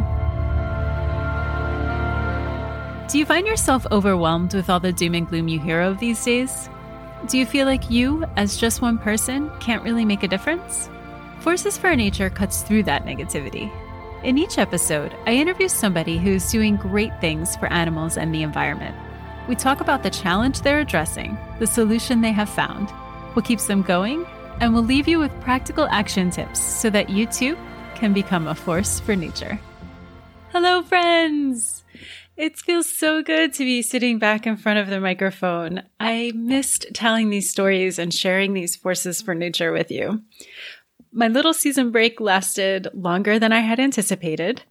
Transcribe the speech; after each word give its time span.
Do 3.10 3.18
you 3.18 3.26
find 3.26 3.48
yourself 3.48 3.88
overwhelmed 3.92 4.54
with 4.54 4.70
all 4.70 4.80
the 4.80 4.94
doom 4.94 5.16
and 5.16 5.28
gloom 5.28 5.48
you 5.48 5.60
hear 5.60 5.82
of 5.82 6.00
these 6.00 6.24
days? 6.24 6.70
Do 7.28 7.40
you 7.40 7.48
feel 7.48 7.66
like 7.66 7.90
you, 7.90 8.26
as 8.36 8.58
just 8.58 8.80
one 8.80 9.00
person, 9.00 9.50
can't 9.60 9.84
really 9.84 10.06
make 10.06 10.22
a 10.22 10.28
difference? 10.28 10.88
Forces 11.40 11.80
for 11.80 11.96
Nature 11.96 12.30
cuts 12.30 12.62
through 12.62 12.84
that 12.84 13.06
negativity. 13.06 13.72
In 14.24 14.38
each 14.38 14.60
episode, 14.60 15.16
I 15.26 15.34
interview 15.34 15.68
somebody 15.68 16.20
who's 16.20 16.52
doing 16.52 16.76
great 16.76 17.20
things 17.20 17.56
for 17.56 17.74
animals 17.74 18.18
and 18.18 18.34
the 18.34 18.44
environment. 18.44 18.96
We 19.50 19.56
talk 19.56 19.82
about 19.82 20.04
the 20.04 20.12
challenge 20.12 20.62
they're 20.62 20.80
addressing, 20.80 21.40
the 21.58 21.68
solution 21.68 22.22
they 22.22 22.32
have 22.34 22.50
found, 22.50 22.92
what 23.34 23.46
keeps 23.46 23.66
them 23.66 23.82
going, 23.82 24.28
and 24.60 24.74
we'll 24.74 24.84
leave 24.84 25.08
you 25.08 25.20
with 25.20 25.32
practical 25.42 25.88
action 25.88 26.32
tips 26.32 26.60
so 26.60 26.90
that 26.90 27.10
you 27.10 27.26
too 27.26 27.58
can 27.96 28.14
become 28.14 28.48
a 28.48 28.56
force 28.56 29.00
for 29.00 29.16
nature. 29.16 29.60
Hello, 30.52 30.82
friends! 30.82 31.84
It 32.38 32.58
feels 32.58 32.90
so 32.90 33.24
good 33.24 33.54
to 33.54 33.64
be 33.64 33.82
sitting 33.82 34.20
back 34.20 34.46
in 34.46 34.58
front 34.58 34.80
of 34.80 34.88
the 34.88 35.00
microphone. 35.00 35.84
I 36.00 36.34
missed 36.36 36.88
telling 36.94 37.30
these 37.30 37.50
stories 37.50 37.98
and 37.98 38.14
sharing 38.14 38.54
these 38.54 38.76
forces 38.76 39.22
for 39.22 39.34
nature 39.34 39.72
with 39.72 39.90
you. 39.90 40.22
My 41.14 41.30
little 41.30 41.54
season 41.54 41.92
break 41.92 42.20
lasted 42.20 42.90
longer 42.94 43.40
than 43.40 43.54
I 43.54 43.62
had 43.62 43.80
anticipated. 43.80 44.64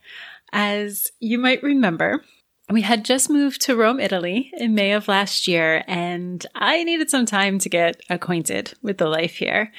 As 0.53 1.11
you 1.21 1.39
might 1.39 1.63
remember, 1.63 2.23
we 2.71 2.81
had 2.81 3.05
just 3.05 3.29
moved 3.29 3.61
to 3.63 3.77
Rome, 3.77 4.01
Italy 4.01 4.51
in 4.55 4.75
May 4.75 4.93
of 4.93 5.07
last 5.07 5.47
year, 5.47 5.85
and 5.87 6.45
I 6.55 6.83
needed 6.83 7.11
some 7.11 7.27
time 7.27 7.59
to 7.59 7.69
get 7.69 8.01
acquainted 8.09 8.73
with 8.81 8.97
the 8.97 9.09
life 9.09 9.37
here. 9.37 9.71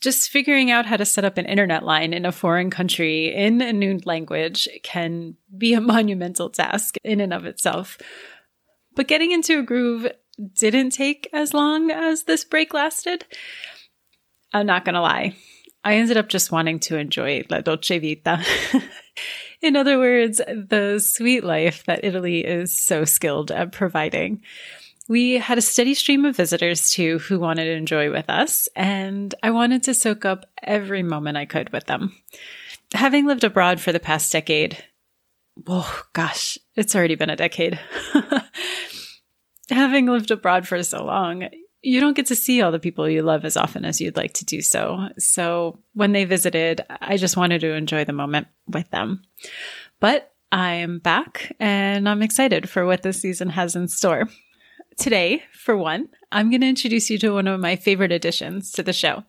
Just 0.00 0.30
figuring 0.30 0.70
out 0.70 0.86
how 0.86 0.96
to 0.96 1.04
set 1.04 1.24
up 1.24 1.36
an 1.36 1.44
internet 1.44 1.84
line 1.84 2.14
in 2.14 2.24
a 2.24 2.32
foreign 2.32 2.70
country 2.70 3.34
in 3.34 3.60
a 3.60 3.72
new 3.74 4.00
language 4.06 4.66
can 4.82 5.36
be 5.56 5.74
a 5.74 5.80
monumental 5.82 6.48
task 6.48 6.96
in 7.04 7.20
and 7.20 7.32
of 7.34 7.44
itself. 7.44 7.98
But 8.96 9.08
getting 9.08 9.32
into 9.32 9.58
a 9.58 9.62
groove 9.62 10.10
didn't 10.54 10.90
take 10.90 11.28
as 11.32 11.52
long 11.52 11.90
as 11.90 12.24
this 12.24 12.44
break 12.44 12.72
lasted. 12.72 13.26
I'm 14.52 14.66
not 14.66 14.84
gonna 14.84 15.02
lie. 15.02 15.36
I 15.84 15.96
ended 15.96 16.16
up 16.16 16.28
just 16.28 16.50
wanting 16.50 16.80
to 16.80 16.96
enjoy 16.96 17.42
La 17.50 17.60
Dolce 17.60 17.98
Vita. 17.98 18.42
In 19.62 19.76
other 19.76 19.98
words, 19.98 20.38
the 20.38 20.98
sweet 20.98 21.44
life 21.44 21.84
that 21.84 22.04
Italy 22.04 22.44
is 22.44 22.78
so 22.78 23.04
skilled 23.04 23.50
at 23.50 23.72
providing. 23.72 24.42
We 25.08 25.34
had 25.34 25.58
a 25.58 25.62
steady 25.62 25.92
stream 25.92 26.24
of 26.24 26.36
visitors 26.36 26.90
too 26.90 27.18
who 27.18 27.38
wanted 27.38 27.64
to 27.64 27.72
enjoy 27.72 28.10
with 28.10 28.30
us, 28.30 28.68
and 28.74 29.34
I 29.42 29.50
wanted 29.50 29.82
to 29.84 29.94
soak 29.94 30.24
up 30.24 30.46
every 30.62 31.02
moment 31.02 31.36
I 31.36 31.44
could 31.44 31.70
with 31.70 31.84
them. 31.84 32.16
Having 32.94 33.26
lived 33.26 33.44
abroad 33.44 33.80
for 33.80 33.92
the 33.92 34.00
past 34.00 34.32
decade, 34.32 34.82
oh 35.66 36.02
gosh, 36.14 36.58
it's 36.74 36.96
already 36.96 37.16
been 37.16 37.30
a 37.30 37.36
decade. 37.36 37.78
Having 39.70 40.06
lived 40.06 40.30
abroad 40.30 40.66
for 40.66 40.82
so 40.82 41.04
long, 41.04 41.48
you 41.84 42.00
don't 42.00 42.16
get 42.16 42.26
to 42.26 42.34
see 42.34 42.62
all 42.62 42.72
the 42.72 42.78
people 42.78 43.08
you 43.08 43.22
love 43.22 43.44
as 43.44 43.56
often 43.56 43.84
as 43.84 44.00
you'd 44.00 44.16
like 44.16 44.32
to 44.34 44.44
do 44.44 44.62
so. 44.62 45.08
So 45.18 45.78
when 45.92 46.12
they 46.12 46.24
visited, 46.24 46.80
I 46.88 47.18
just 47.18 47.36
wanted 47.36 47.60
to 47.60 47.74
enjoy 47.74 48.04
the 48.04 48.12
moment 48.12 48.46
with 48.66 48.90
them. 48.90 49.22
But 50.00 50.32
I'm 50.50 50.98
back 50.98 51.54
and 51.60 52.08
I'm 52.08 52.22
excited 52.22 52.70
for 52.70 52.86
what 52.86 53.02
this 53.02 53.20
season 53.20 53.50
has 53.50 53.76
in 53.76 53.88
store. 53.88 54.28
Today, 54.96 55.42
for 55.52 55.76
one, 55.76 56.08
I'm 56.32 56.50
going 56.50 56.60
to 56.62 56.68
introduce 56.68 57.10
you 57.10 57.18
to 57.18 57.34
one 57.34 57.48
of 57.48 57.60
my 57.60 57.76
favorite 57.76 58.12
additions 58.12 58.72
to 58.72 58.82
the 58.82 58.92
show. 58.92 59.24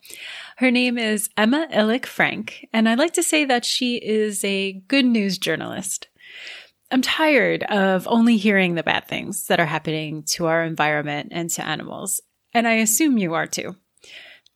Her 0.56 0.70
name 0.70 0.96
is 0.96 1.28
Emma 1.36 1.66
Illick 1.72 2.06
Frank, 2.06 2.68
and 2.72 2.88
I 2.88 2.94
like 2.94 3.12
to 3.14 3.22
say 3.22 3.44
that 3.44 3.64
she 3.64 3.96
is 3.96 4.44
a 4.44 4.74
good 4.86 5.04
news 5.04 5.38
journalist. 5.38 6.08
I'm 6.92 7.02
tired 7.02 7.64
of 7.64 8.06
only 8.06 8.36
hearing 8.36 8.76
the 8.76 8.84
bad 8.84 9.08
things 9.08 9.48
that 9.48 9.58
are 9.58 9.66
happening 9.66 10.22
to 10.34 10.46
our 10.46 10.62
environment 10.62 11.30
and 11.32 11.50
to 11.50 11.66
animals. 11.66 12.20
And 12.56 12.66
I 12.66 12.76
assume 12.76 13.18
you 13.18 13.34
are 13.34 13.46
too. 13.46 13.76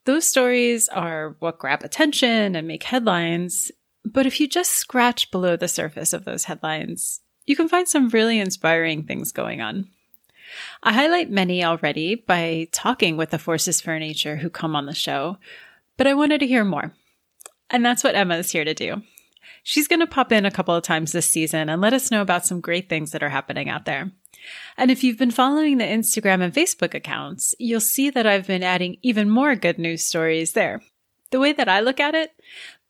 Those 0.05 0.25
stories 0.25 0.89
are 0.89 1.35
what 1.37 1.59
grab 1.59 1.83
attention 1.83 2.55
and 2.55 2.67
make 2.67 2.81
headlines. 2.81 3.71
But 4.03 4.25
if 4.25 4.39
you 4.39 4.47
just 4.47 4.71
scratch 4.71 5.29
below 5.29 5.55
the 5.55 5.67
surface 5.67 6.11
of 6.11 6.25
those 6.25 6.45
headlines, 6.45 7.21
you 7.45 7.55
can 7.55 7.69
find 7.69 7.87
some 7.87 8.09
really 8.09 8.39
inspiring 8.39 9.03
things 9.03 9.31
going 9.31 9.61
on. 9.61 9.87
I 10.81 10.93
highlight 10.93 11.29
many 11.29 11.63
already 11.63 12.15
by 12.15 12.69
talking 12.71 13.17
with 13.17 13.29
the 13.29 13.37
Forces 13.37 13.81
for 13.81 13.99
Nature 13.99 14.37
who 14.37 14.49
come 14.49 14.75
on 14.75 14.87
the 14.87 14.95
show, 14.95 15.37
but 15.95 16.07
I 16.07 16.15
wanted 16.15 16.39
to 16.39 16.47
hear 16.47 16.65
more. 16.65 16.95
And 17.69 17.85
that's 17.85 18.03
what 18.03 18.15
Emma 18.15 18.37
is 18.37 18.49
here 18.49 18.65
to 18.65 18.73
do. 18.73 19.03
She's 19.63 19.87
going 19.87 19.99
to 19.99 20.07
pop 20.07 20.31
in 20.31 20.45
a 20.45 20.51
couple 20.51 20.73
of 20.73 20.83
times 20.83 21.11
this 21.11 21.27
season 21.27 21.69
and 21.69 21.81
let 21.81 21.93
us 21.93 22.09
know 22.09 22.21
about 22.21 22.45
some 22.45 22.61
great 22.61 22.89
things 22.89 23.11
that 23.11 23.23
are 23.23 23.29
happening 23.29 23.69
out 23.69 23.85
there. 23.85 24.11
And 24.77 24.89
if 24.89 25.03
you've 25.03 25.19
been 25.19 25.31
following 25.31 25.77
the 25.77 25.83
Instagram 25.83 26.41
and 26.41 26.53
Facebook 26.53 26.93
accounts, 26.93 27.53
you'll 27.59 27.79
see 27.79 28.09
that 28.09 28.25
I've 28.25 28.47
been 28.47 28.63
adding 28.63 28.97
even 29.01 29.29
more 29.29 29.55
good 29.55 29.77
news 29.77 30.03
stories 30.03 30.53
there. 30.53 30.81
The 31.29 31.39
way 31.39 31.53
that 31.53 31.69
I 31.69 31.79
look 31.79 31.99
at 31.99 32.15
it, 32.15 32.31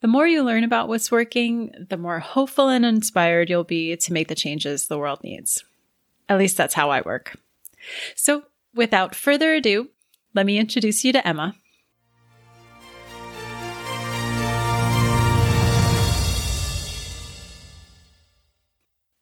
the 0.01 0.07
more 0.07 0.27
you 0.27 0.43
learn 0.43 0.63
about 0.63 0.87
what's 0.87 1.11
working, 1.11 1.71
the 1.89 1.97
more 1.97 2.19
hopeful 2.19 2.69
and 2.69 2.85
inspired 2.85 3.49
you'll 3.49 3.63
be 3.63 3.95
to 3.95 4.13
make 4.13 4.29
the 4.29 4.35
changes 4.35 4.87
the 4.87 4.97
world 4.97 5.23
needs. 5.23 5.63
At 6.27 6.39
least 6.39 6.57
that's 6.57 6.73
how 6.73 6.89
I 6.89 7.01
work. 7.01 7.37
So, 8.15 8.43
without 8.73 9.13
further 9.13 9.53
ado, 9.53 9.89
let 10.33 10.45
me 10.45 10.57
introduce 10.57 11.03
you 11.03 11.11
to 11.13 11.27
Emma. 11.27 11.55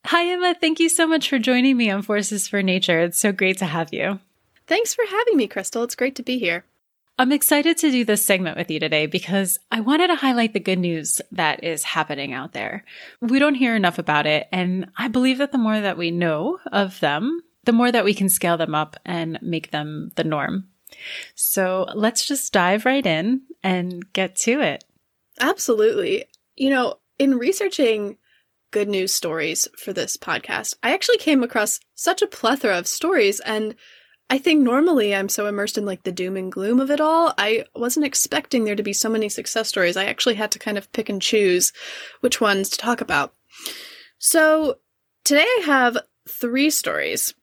Hi, 0.09 0.25
Emma. 0.25 0.56
Thank 0.59 0.80
you 0.80 0.90
so 0.90 1.06
much 1.06 1.30
for 1.30 1.38
joining 1.38 1.78
me 1.78 1.92
on 1.92 2.02
Forces 2.02 2.47
for 2.47 2.64
Nature. 2.64 3.00
It's 3.02 3.20
so 3.20 3.31
great 3.31 3.59
to 3.59 3.66
have 3.66 3.94
you. 3.94 4.20
Thanks 4.66 4.96
for 4.96 5.06
having 5.08 5.38
me, 5.38 5.46
Crystal. 5.46 5.84
It's 5.84 5.94
great 5.94 6.16
to 6.16 6.24
be 6.24 6.40
here. 6.40 6.66
I'm 7.20 7.31
excited 7.31 7.78
to 7.78 7.92
do 7.92 8.03
this 8.03 8.25
segment 8.25 8.58
with 8.58 8.72
you 8.72 8.80
today 8.80 9.06
because 9.06 9.59
I 9.69 9.81
wanted 9.81 10.08
to 10.08 10.16
highlight 10.16 10.53
the 10.53 10.59
good 10.59 10.80
news 10.80 11.22
that 11.31 11.64
is 11.64 11.84
happening 11.84 12.34
out 12.34 12.53
there. 12.53 12.86
We 13.22 13.38
don't 13.38 13.53
hear 13.53 13.75
enough 13.75 14.00
about 14.00 14.25
it, 14.25 14.48
and 14.52 14.90
I 14.98 15.09
believe 15.09 15.38
that 15.38 15.52
the 15.52 15.59
more 15.59 15.80
that 15.80 15.96
we 15.96 16.09
know 16.09 16.58
of 16.72 17.00
them, 17.02 17.44
the 17.66 17.72
more 17.72 17.92
that 17.92 18.03
we 18.03 18.16
can 18.16 18.30
scale 18.30 18.58
them 18.58 18.74
up 18.74 18.96
and 19.06 19.38
make 19.44 19.69
them 19.69 20.09
the 20.16 20.24
norm. 20.24 20.69
So 21.36 21.86
let's 21.94 22.25
just 22.25 22.52
dive 22.52 22.84
right 22.84 23.06
in 23.06 23.44
and 23.62 24.12
get 24.12 24.36
to 24.38 24.59
it. 24.59 24.84
Absolutely. 25.40 26.25
You 26.56 26.72
know, 26.72 26.96
in 27.19 27.38
researching 27.38 28.18
good 28.72 28.90
news 28.90 29.13
stories 29.13 29.68
for 29.78 29.94
this 29.94 30.18
podcast. 30.18 30.75
I 30.84 30.94
actually 30.94 31.18
came 31.18 31.44
across 31.44 31.80
such 31.96 32.22
a 32.22 32.28
plethora 32.28 32.78
of 32.78 32.88
stories 32.88 33.40
and 33.40 33.75
I 34.31 34.38
think 34.38 34.62
normally 34.62 35.16
I'm 35.16 35.30
so 35.30 35.47
immersed 35.47 35.78
in 35.78 35.85
like 35.85 36.03
the 36.03 36.12
doom 36.12 36.38
and 36.38 36.52
gloom 36.52 36.80
of 36.80 36.91
it 36.91 37.02
all. 37.02 37.34
I 37.38 37.66
wasn't 37.75 38.06
expecting 38.06 38.63
there 38.63 38.75
to 38.75 38.84
be 38.84 38.94
so 38.94 39.09
many 39.09 39.28
success 39.28 39.68
stories. 39.68 39.97
I 39.97 40.06
actually 40.06 40.35
had 40.35 40.52
to 40.52 40.59
kind 40.59 40.78
of 40.78 40.91
pick 40.91 41.09
and 41.09 41.22
choose 41.22 41.74
which 42.19 42.40
ones 42.40 42.69
to 42.69 42.78
talk 42.78 43.02
about. 43.02 43.34
So 44.19 44.78
today 45.24 45.45
I 45.45 45.63
have 45.65 45.98
three 46.27 46.69
stories 46.69 47.33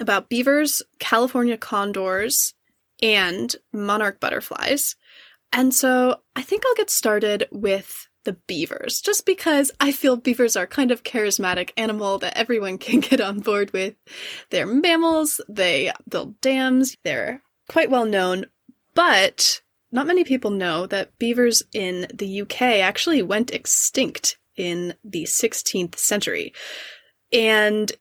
about 0.00 0.28
beavers, 0.28 0.82
California 0.98 1.56
condors, 1.56 2.52
and 3.00 3.54
monarch 3.72 4.20
butterflies. 4.20 4.96
And 5.50 5.74
so 5.74 6.20
I 6.36 6.42
think 6.42 6.64
I'll 6.66 6.74
get 6.74 6.90
started 6.90 7.48
with 7.50 8.08
the 8.24 8.34
beavers, 8.46 9.00
just 9.00 9.26
because 9.26 9.70
I 9.80 9.92
feel 9.92 10.16
beavers 10.16 10.56
are 10.56 10.66
kind 10.66 10.90
of 10.90 11.02
charismatic 11.02 11.70
animal 11.76 12.18
that 12.18 12.36
everyone 12.36 12.78
can 12.86 13.00
get 13.00 13.20
on 13.20 13.40
board 13.40 13.72
with. 13.72 13.94
They're 14.50 14.66
mammals, 14.66 15.40
they 15.48 15.92
build 16.08 16.40
dams, 16.40 16.96
they're 17.04 17.42
quite 17.68 17.90
well 17.90 18.06
known, 18.06 18.46
but 18.94 19.60
not 19.90 20.06
many 20.06 20.24
people 20.24 20.50
know 20.50 20.86
that 20.86 21.18
beavers 21.18 21.62
in 21.72 22.06
the 22.12 22.42
UK 22.42 22.62
actually 22.62 23.22
went 23.22 23.50
extinct 23.50 24.38
in 24.56 24.94
the 25.04 25.24
16th 25.24 25.96
century. 25.96 26.52
And 27.32 27.92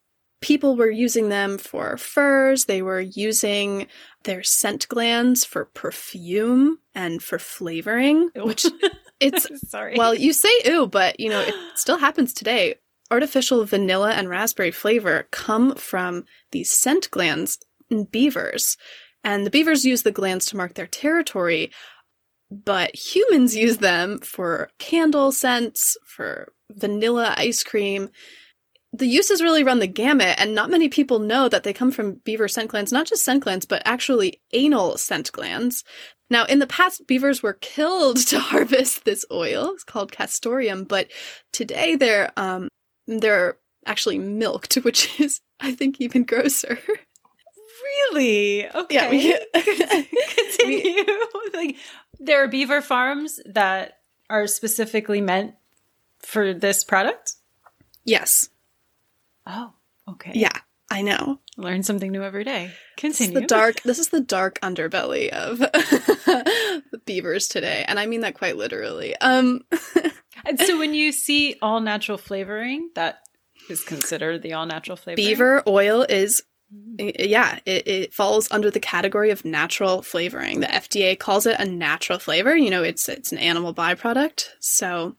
people 0.41 0.75
were 0.75 0.89
using 0.89 1.29
them 1.29 1.57
for 1.57 1.97
furs, 1.97 2.65
they 2.65 2.81
were 2.81 3.00
using 3.00 3.88
their 4.23 4.44
scent 4.44 4.88
glands 4.88 5.44
for 5.45 5.65
perfume 5.65 6.79
and 6.94 7.21
for 7.21 7.39
flavoring, 7.39 8.29
which 8.35 8.65
it's 9.19 9.47
sorry. 9.69 9.95
Well, 9.97 10.13
you 10.13 10.33
say 10.33 10.50
ooh, 10.68 10.88
but 10.88 11.19
you 11.19 11.29
know, 11.29 11.41
it 11.41 11.56
still 11.75 11.97
happens 11.97 12.33
today. 12.33 12.75
artificial 13.09 13.65
vanilla 13.65 14.12
and 14.13 14.29
raspberry 14.29 14.71
flavor 14.71 15.27
come 15.31 15.75
from 15.75 16.25
these 16.51 16.71
scent 16.71 17.09
glands 17.12 17.59
in 17.89 18.06
beavers. 18.06 18.77
And 19.23 19.45
the 19.45 19.51
beavers 19.51 19.85
use 19.85 20.01
the 20.03 20.12
glands 20.12 20.47
to 20.47 20.57
mark 20.57 20.73
their 20.73 20.88
territory, 20.88 21.71
but 22.50 22.95
humans 22.95 23.56
use 23.56 23.77
them 23.77 24.19
for 24.19 24.71
candle 24.79 25.31
scents, 25.31 25.95
for 26.06 26.53
vanilla 26.71 27.35
ice 27.38 27.63
cream. 27.63 28.09
The 28.94 29.08
uses 29.08 29.42
really 29.42 29.64
run 29.64 29.80
the 29.80 29.88
gamut, 29.88 30.36
and 30.38 30.54
not 30.54 30.70
many 30.70 30.90
people 30.90 31.20
know 31.20 31.48
that 31.48 31.64
they 31.64 31.72
come 31.72 31.92
from 31.92 32.16
beaver 32.26 32.48
scent 32.50 32.70
glands, 32.70 32.92
not 32.92 33.08
just 33.08 33.24
scent 33.24 33.44
glands, 33.44 33.66
but 33.66 33.82
actually 33.86 34.42
anal 34.52 34.98
scent 34.98 35.32
glands. 35.32 35.84
Now, 36.30 36.44
in 36.46 36.60
the 36.60 36.68
past, 36.68 37.08
beavers 37.08 37.42
were 37.42 37.54
killed 37.54 38.18
to 38.28 38.40
harvest 38.40 39.06
this 39.06 39.26
oil. 39.32 39.72
It's 39.74 39.84
called 39.86 40.12
castoreum, 40.12 40.84
but 40.84 41.10
today 41.54 41.96
they're 41.96 42.32
um, 42.36 42.68
they're 43.08 43.58
actually 43.86 44.20
milked, 44.20 44.74
which 44.84 45.20
is, 45.20 45.40
I 45.60 45.74
think, 45.74 46.02
even 46.02 46.24
grosser. 46.26 46.78
Really? 48.12 48.70
Okay. 48.70 48.96
Yeah, 48.96 49.10
we- 49.10 50.06
Continue. 50.58 51.06
like 51.54 51.76
there 52.20 52.44
are 52.44 52.48
beaver 52.48 52.82
farms 52.82 53.40
that 53.46 54.00
are 54.30 54.48
specifically 54.48 55.22
meant 55.22 55.56
for 56.20 56.54
this 56.54 56.84
product. 56.84 57.36
Yes. 58.06 58.50
Oh, 59.46 59.74
okay. 60.08 60.32
Yeah, 60.36 60.58
I 60.90 61.02
know. 61.02 61.40
Learn 61.58 61.84
something 61.84 62.12
new 62.12 62.24
every 62.24 62.44
day. 62.44 62.72
This 63.02 63.20
is 63.20 63.28
Continue. 63.28 63.42
the 63.42 63.48
dark. 63.48 63.82
This 63.84 64.00
is 64.00 64.10
the 64.10 64.22
dark 64.22 64.60
underbelly 64.62 65.30
of 65.30 65.58
the 65.60 67.02
beavers 67.06 67.48
today, 67.48 67.84
and 67.88 68.00
I 68.00 68.06
mean 68.06 68.22
that 68.22 68.36
quite 68.36 68.58
literally. 68.58 69.16
Um, 69.18 69.62
And 70.46 70.60
so 70.60 70.80
when 70.80 70.94
you 70.94 71.12
see 71.12 71.56
all 71.62 71.82
natural 71.82 72.18
flavoring, 72.18 72.90
that 72.96 73.20
is 73.70 73.84
considered 73.84 74.42
the 74.42 74.54
all 74.54 74.66
natural 74.66 74.98
flavoring. 74.98 75.24
beaver 75.24 75.62
oil 75.68 76.04
is, 76.08 76.42
yeah, 76.98 77.60
it, 77.66 77.88
it 77.88 78.14
falls 78.14 78.50
under 78.52 78.72
the 78.72 78.80
category 78.80 79.30
of 79.30 79.46
natural 79.46 80.02
flavoring. 80.02 80.62
The 80.62 80.68
FDA 80.68 81.20
calls 81.20 81.46
it 81.46 81.60
a 81.60 81.66
natural 81.66 82.18
flavor. 82.18 82.56
You 82.56 82.72
know, 82.72 82.82
it's 82.82 83.08
it's 83.08 83.32
an 83.32 83.38
animal 83.38 83.74
byproduct. 83.74 84.48
So, 84.60 85.16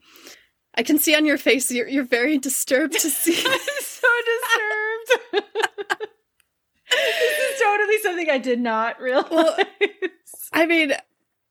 I 0.74 0.82
can 0.82 0.98
see 0.98 1.14
on 1.14 1.24
your 1.24 1.38
face 1.38 1.70
you're 1.70 1.86
you're 1.86 2.04
very 2.04 2.38
disturbed 2.38 2.94
to 2.94 3.10
see. 3.10 3.32
I'm 3.46 3.58
so 3.80 4.08
disturbed. 4.32 5.44
this 6.90 7.38
is 7.38 7.60
totally 7.60 7.86
something 8.02 8.28
I 8.28 8.38
did 8.38 8.60
not 8.60 9.00
realize. 9.00 9.30
Well, 9.30 9.56
I 10.52 10.66
mean, 10.66 10.92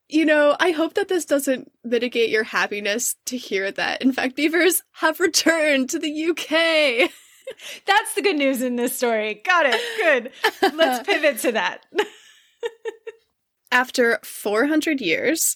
you 0.10 0.26
know, 0.26 0.56
I 0.60 0.72
hope 0.72 0.96
that 0.96 1.08
this 1.08 1.26
doesn't 1.26 1.72
mitigate 1.84 2.30
your 2.30 2.44
happiness 2.44 3.16
to 3.26 3.38
hear 3.38 3.72
that, 3.72 4.02
in 4.02 4.12
fact, 4.12 4.36
beavers 4.36 4.84
have 4.94 5.20
returned 5.20 5.90
to 5.92 6.00
the 6.00 6.26
UK. 6.26 7.10
That's 7.86 8.14
the 8.16 8.22
good 8.22 8.38
news 8.38 8.62
in 8.62 8.76
this 8.76 8.96
story. 8.96 9.42
Got 9.46 9.68
it. 9.68 9.82
Good. 9.98 10.74
Let's 10.76 11.08
pivot 11.08 11.40
to 11.40 11.54
that. 11.54 11.86
After 13.72 14.20
400 14.24 15.00
years, 15.00 15.56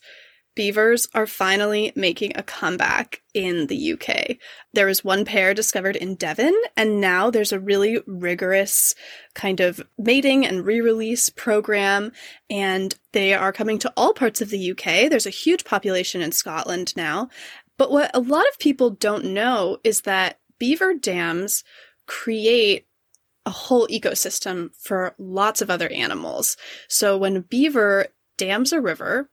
beavers 0.55 1.07
are 1.13 1.27
finally 1.27 1.91
making 1.95 2.31
a 2.35 2.43
comeback 2.43 3.21
in 3.33 3.67
the 3.67 3.93
UK. 3.93 4.37
There 4.73 4.85
was 4.87 5.03
one 5.03 5.25
pair 5.25 5.53
discovered 5.53 5.95
in 5.95 6.15
Devon, 6.15 6.55
and 6.75 7.01
now 7.01 7.29
there's 7.29 7.51
a 7.51 7.59
really 7.59 7.99
rigorous 8.07 8.95
kind 9.33 9.59
of 9.59 9.81
mating 9.97 10.45
and 10.45 10.65
re 10.65 10.79
release 10.81 11.29
program, 11.29 12.11
and 12.49 12.97
they 13.11 13.33
are 13.33 13.53
coming 13.53 13.77
to 13.79 13.93
all 13.97 14.13
parts 14.13 14.41
of 14.41 14.49
the 14.49 14.71
UK. 14.71 15.09
There's 15.09 15.27
a 15.27 15.31
huge 15.31 15.65
population 15.65 16.21
in 16.21 16.31
Scotland 16.31 16.93
now. 16.95 17.29
But 17.77 17.91
what 17.91 18.11
a 18.13 18.19
lot 18.19 18.47
of 18.47 18.59
people 18.59 18.89
don't 18.89 19.25
know 19.25 19.77
is 19.83 20.01
that 20.01 20.39
beaver 20.59 20.93
dams 20.93 21.63
create 22.07 22.87
a 23.45 23.51
whole 23.51 23.87
ecosystem 23.87 24.69
for 24.79 25.13
lots 25.17 25.61
of 25.61 25.69
other 25.69 25.89
animals. 25.89 26.57
So 26.87 27.17
when 27.17 27.35
a 27.37 27.41
beaver 27.41 28.07
dams 28.37 28.73
a 28.73 28.81
river, 28.81 29.29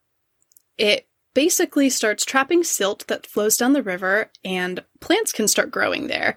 it 0.77 1.07
basically 1.35 1.91
starts 1.91 2.25
trapping 2.25 2.65
silt 2.65 3.07
that 3.09 3.27
flows 3.27 3.57
down 3.57 3.73
the 3.73 3.83
river 3.83 4.31
and 4.45 4.85
plants 5.01 5.33
can 5.33 5.49
start 5.49 5.71
growing 5.71 6.07
there. 6.07 6.37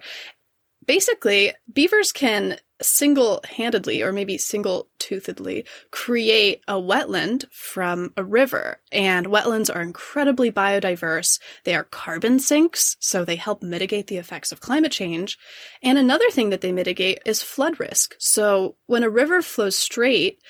Basically, 0.86 1.52
beavers 1.72 2.12
can 2.12 2.58
single 2.82 3.40
handedly 3.48 4.02
or 4.02 4.12
maybe 4.12 4.36
single 4.36 4.88
toothedly 4.98 5.64
create 5.90 6.62
a 6.68 6.74
wetland 6.74 7.44
from 7.50 8.12
a 8.16 8.24
river. 8.24 8.80
And 8.92 9.26
wetlands 9.26 9.74
are 9.74 9.80
incredibly 9.80 10.52
biodiverse. 10.52 11.40
They 11.64 11.74
are 11.74 11.84
carbon 11.84 12.38
sinks, 12.38 12.96
so 13.00 13.24
they 13.24 13.36
help 13.36 13.62
mitigate 13.62 14.08
the 14.08 14.18
effects 14.18 14.52
of 14.52 14.60
climate 14.60 14.92
change. 14.92 15.38
And 15.82 15.98
another 15.98 16.28
thing 16.30 16.50
that 16.50 16.60
they 16.60 16.72
mitigate 16.72 17.20
is 17.24 17.42
flood 17.42 17.80
risk. 17.80 18.14
So 18.18 18.76
when 18.86 19.02
a 19.02 19.10
river 19.10 19.42
flows 19.42 19.76
straight, 19.76 20.40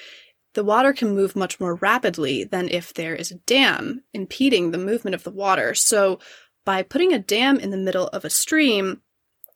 the 0.57 0.65
water 0.65 0.95
can 0.95 1.15
move 1.15 1.37
much 1.37 1.61
more 1.61 1.75
rapidly 1.77 2.43
than 2.43 2.69
if 2.71 2.95
there 2.95 3.15
is 3.15 3.31
a 3.31 3.37
dam 3.37 4.03
impeding 4.15 4.71
the 4.71 4.79
movement 4.79 5.15
of 5.15 5.23
the 5.23 5.31
water. 5.31 5.75
So 5.75 6.19
by 6.65 6.83
putting 6.83 7.13
a 7.13 7.19
dam 7.19 7.61
in 7.61 7.71
the 7.71 7.77
middle 7.77 8.09
of 8.09 8.25
a 8.25 8.31
stream, 8.31 9.03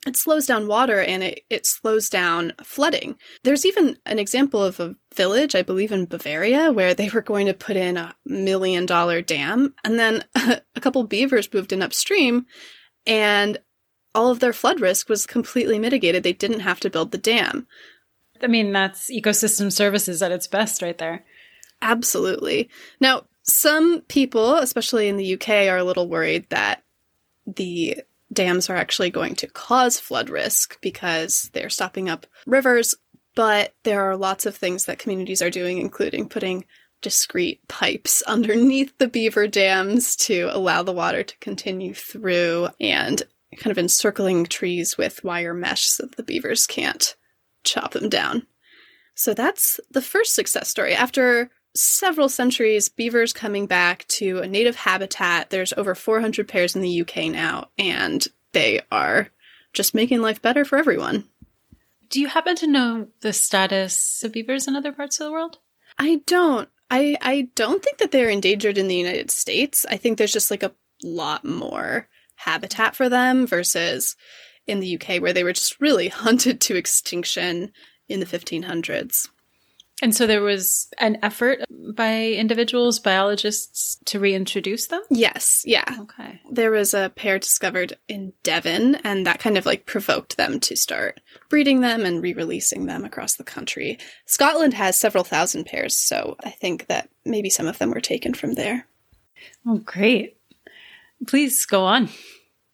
it 0.06 0.14
slows 0.16 0.46
down 0.46 0.68
water 0.68 1.00
and 1.00 1.22
it, 1.22 1.40
it 1.48 1.66
slows 1.66 2.10
down 2.10 2.52
flooding. 2.62 3.16
There's 3.44 3.64
even 3.64 3.96
an 4.04 4.18
example 4.18 4.62
of 4.62 4.78
a 4.78 4.94
village, 5.14 5.54
I 5.54 5.62
believe 5.62 5.90
in 5.90 6.04
Bavaria, 6.04 6.70
where 6.70 6.92
they 6.92 7.08
were 7.08 7.22
going 7.22 7.46
to 7.46 7.54
put 7.54 7.76
in 7.76 7.96
a 7.96 8.14
million 8.26 8.84
dollar 8.84 9.22
dam, 9.22 9.74
and 9.82 9.98
then 9.98 10.24
a 10.34 10.80
couple 10.80 11.02
beavers 11.04 11.52
moved 11.52 11.72
in 11.72 11.82
upstream, 11.82 12.44
and 13.06 13.58
all 14.14 14.30
of 14.30 14.40
their 14.40 14.52
flood 14.52 14.80
risk 14.80 15.08
was 15.08 15.24
completely 15.24 15.78
mitigated. 15.78 16.22
They 16.22 16.34
didn't 16.34 16.60
have 16.60 16.80
to 16.80 16.90
build 16.90 17.10
the 17.10 17.18
dam. 17.18 17.66
I 18.42 18.46
mean, 18.46 18.72
that's 18.72 19.10
ecosystem 19.10 19.72
services 19.72 20.22
at 20.22 20.32
its 20.32 20.46
best 20.46 20.82
right 20.82 20.96
there. 20.96 21.24
Absolutely. 21.82 22.68
Now, 23.00 23.24
some 23.42 24.02
people, 24.02 24.56
especially 24.56 25.08
in 25.08 25.16
the 25.16 25.34
UK, 25.34 25.68
are 25.68 25.78
a 25.78 25.84
little 25.84 26.08
worried 26.08 26.48
that 26.50 26.82
the 27.46 27.98
dams 28.32 28.70
are 28.70 28.76
actually 28.76 29.10
going 29.10 29.34
to 29.36 29.46
cause 29.46 29.98
flood 29.98 30.30
risk 30.30 30.80
because 30.80 31.50
they're 31.52 31.70
stopping 31.70 32.08
up 32.08 32.26
rivers. 32.46 32.94
But 33.34 33.74
there 33.84 34.02
are 34.02 34.16
lots 34.16 34.46
of 34.46 34.56
things 34.56 34.84
that 34.84 34.98
communities 34.98 35.42
are 35.42 35.50
doing, 35.50 35.78
including 35.78 36.28
putting 36.28 36.64
discrete 37.00 37.66
pipes 37.68 38.22
underneath 38.26 38.96
the 38.98 39.08
beaver 39.08 39.46
dams 39.46 40.16
to 40.16 40.48
allow 40.52 40.82
the 40.82 40.92
water 40.92 41.22
to 41.22 41.38
continue 41.38 41.94
through 41.94 42.68
and 42.78 43.22
kind 43.56 43.72
of 43.72 43.78
encircling 43.78 44.46
trees 44.46 44.96
with 44.96 45.24
wire 45.24 45.54
mesh 45.54 45.86
so 45.86 46.04
that 46.04 46.16
the 46.16 46.22
beavers 46.22 46.66
can't 46.66 47.16
chop 47.64 47.92
them 47.92 48.08
down. 48.08 48.46
So 49.14 49.34
that's 49.34 49.80
the 49.90 50.02
first 50.02 50.34
success 50.34 50.68
story. 50.68 50.94
After 50.94 51.50
several 51.74 52.28
centuries, 52.28 52.88
beavers 52.88 53.32
coming 53.32 53.66
back 53.66 54.06
to 54.08 54.38
a 54.38 54.48
native 54.48 54.76
habitat, 54.76 55.50
there's 55.50 55.72
over 55.74 55.94
400 55.94 56.48
pairs 56.48 56.74
in 56.74 56.82
the 56.82 57.00
UK 57.02 57.30
now, 57.30 57.68
and 57.78 58.26
they 58.52 58.80
are 58.90 59.28
just 59.72 59.94
making 59.94 60.22
life 60.22 60.42
better 60.42 60.64
for 60.64 60.78
everyone. 60.78 61.24
Do 62.08 62.20
you 62.20 62.26
happen 62.26 62.56
to 62.56 62.66
know 62.66 63.08
the 63.20 63.32
status 63.32 64.24
of 64.24 64.32
beavers 64.32 64.66
in 64.66 64.74
other 64.74 64.92
parts 64.92 65.20
of 65.20 65.26
the 65.26 65.32
world? 65.32 65.58
I 65.98 66.22
don't. 66.26 66.68
I, 66.90 67.16
I 67.20 67.48
don't 67.54 67.84
think 67.84 67.98
that 67.98 68.10
they're 68.10 68.28
endangered 68.28 68.76
in 68.76 68.88
the 68.88 68.96
United 68.96 69.30
States. 69.30 69.86
I 69.88 69.96
think 69.96 70.18
there's 70.18 70.32
just 70.32 70.50
like 70.50 70.64
a 70.64 70.74
lot 71.04 71.44
more 71.44 72.08
habitat 72.34 72.96
for 72.96 73.08
them 73.08 73.46
versus 73.46 74.16
in 74.66 74.80
the 74.80 75.00
UK 75.00 75.20
where 75.20 75.32
they 75.32 75.44
were 75.44 75.52
just 75.52 75.80
really 75.80 76.08
hunted 76.24 76.60
to 76.62 76.76
extinction 76.76 77.72
in 78.08 78.20
the 78.20 78.26
1500s. 78.26 79.28
And 80.02 80.14
so 80.14 80.26
there 80.26 80.42
was 80.42 80.88
an 80.98 81.18
effort 81.22 81.60
by 81.94 82.28
individuals, 82.28 82.98
biologists, 82.98 83.98
to 84.06 84.18
reintroduce 84.18 84.86
them? 84.86 85.02
Yes, 85.10 85.62
yeah. 85.66 85.84
Okay. 86.00 86.40
There 86.50 86.70
was 86.70 86.94
a 86.94 87.12
pair 87.14 87.38
discovered 87.38 87.98
in 88.08 88.32
Devon, 88.42 88.94
and 88.96 89.26
that 89.26 89.40
kind 89.40 89.58
of 89.58 89.66
like 89.66 89.86
provoked 89.86 90.36
them 90.36 90.58
to 90.60 90.76
start 90.76 91.20
breeding 91.48 91.80
them 91.80 92.06
and 92.06 92.22
re 92.22 92.32
releasing 92.32 92.86
them 92.86 93.04
across 93.04 93.34
the 93.34 93.44
country. 93.44 93.98
Scotland 94.24 94.74
has 94.74 94.98
several 94.98 95.24
thousand 95.24 95.66
pairs, 95.66 95.96
so 95.96 96.36
I 96.42 96.50
think 96.50 96.86
that 96.86 97.10
maybe 97.24 97.50
some 97.50 97.66
of 97.66 97.78
them 97.78 97.90
were 97.90 98.00
taken 98.00 98.32
from 98.32 98.54
there. 98.54 98.86
Oh, 99.66 99.78
great. 99.78 100.38
Please 101.26 101.64
go 101.66 101.84
on. 101.84 102.08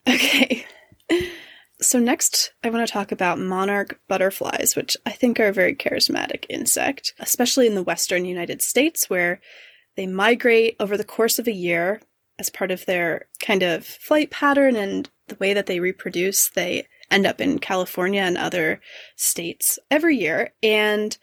Okay. 0.09 0.65
So, 1.81 1.99
next, 1.99 2.53
I 2.65 2.71
want 2.71 2.87
to 2.87 2.93
talk 2.93 3.13
about 3.13 3.39
monarch 3.39 4.01
butterflies, 4.09 4.75
which 4.75 4.97
I 5.05 5.11
think 5.11 5.39
are 5.39 5.49
a 5.49 5.53
very 5.53 5.75
charismatic 5.75 6.47
insect, 6.49 7.13
especially 7.19 7.67
in 7.67 7.75
the 7.75 7.83
western 7.83 8.25
United 8.25 8.63
States, 8.63 9.11
where 9.11 9.41
they 9.95 10.07
migrate 10.07 10.77
over 10.81 10.97
the 10.97 11.05
course 11.05 11.39
of 11.39 11.47
a 11.47 11.53
year 11.53 12.01
as 12.39 12.49
part 12.49 12.71
of 12.71 12.87
their 12.87 13.27
kind 13.41 13.63
of 13.63 13.85
flight 13.85 14.31
pattern 14.31 14.77
and 14.77 15.11
the 15.29 15.37
way 15.37 15.53
that 15.53 15.67
they 15.67 15.81
reproduce. 15.81 16.49
They 16.49 16.87
end 17.11 17.27
up 17.27 17.41
in 17.41 17.59
California 17.59 18.23
and 18.23 18.39
other 18.39 18.81
states 19.17 19.79
every 19.91 20.17
year. 20.17 20.53
And 20.63 21.17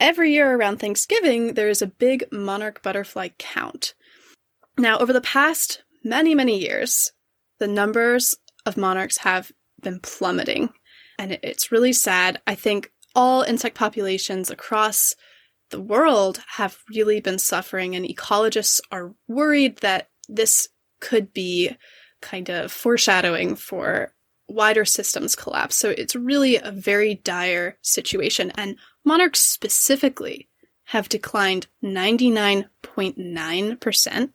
every 0.00 0.32
year 0.32 0.54
around 0.54 0.78
Thanksgiving, 0.78 1.54
there 1.54 1.68
is 1.68 1.82
a 1.82 1.86
big 1.86 2.24
monarch 2.30 2.82
butterfly 2.82 3.28
count. 3.38 3.94
Now, 4.76 4.98
over 4.98 5.12
the 5.12 5.20
past 5.20 5.82
many, 6.04 6.34
many 6.34 6.58
years, 6.58 7.12
the 7.58 7.66
numbers 7.66 8.34
of 8.64 8.76
monarchs 8.76 9.18
have 9.18 9.50
been 9.82 10.00
plummeting. 10.00 10.70
And 11.18 11.38
it's 11.42 11.72
really 11.72 11.92
sad. 11.92 12.40
I 12.46 12.54
think 12.54 12.92
all 13.14 13.42
insect 13.42 13.76
populations 13.76 14.50
across 14.50 15.14
the 15.70 15.80
world 15.80 16.40
have 16.56 16.78
really 16.88 17.20
been 17.20 17.38
suffering, 17.38 17.94
and 17.94 18.06
ecologists 18.06 18.80
are 18.90 19.14
worried 19.26 19.78
that 19.78 20.08
this 20.28 20.68
could 21.00 21.32
be 21.32 21.76
kind 22.20 22.48
of 22.48 22.72
foreshadowing 22.72 23.54
for 23.54 24.12
wider 24.48 24.84
systems 24.84 25.36
collapse. 25.36 25.76
So 25.76 25.90
it's 25.90 26.16
really 26.16 26.56
a 26.56 26.72
very 26.72 27.14
dire 27.16 27.76
situation. 27.82 28.50
And 28.56 28.76
monarchs 29.04 29.40
specifically 29.40 30.48
have 30.84 31.10
declined 31.10 31.66
99.9% 31.84 34.30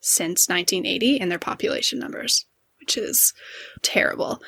since 0.00 0.48
1980 0.48 1.16
in 1.16 1.28
their 1.28 1.38
population 1.38 2.00
numbers, 2.00 2.46
which 2.80 2.98
is 2.98 3.32
terrible. 3.82 4.42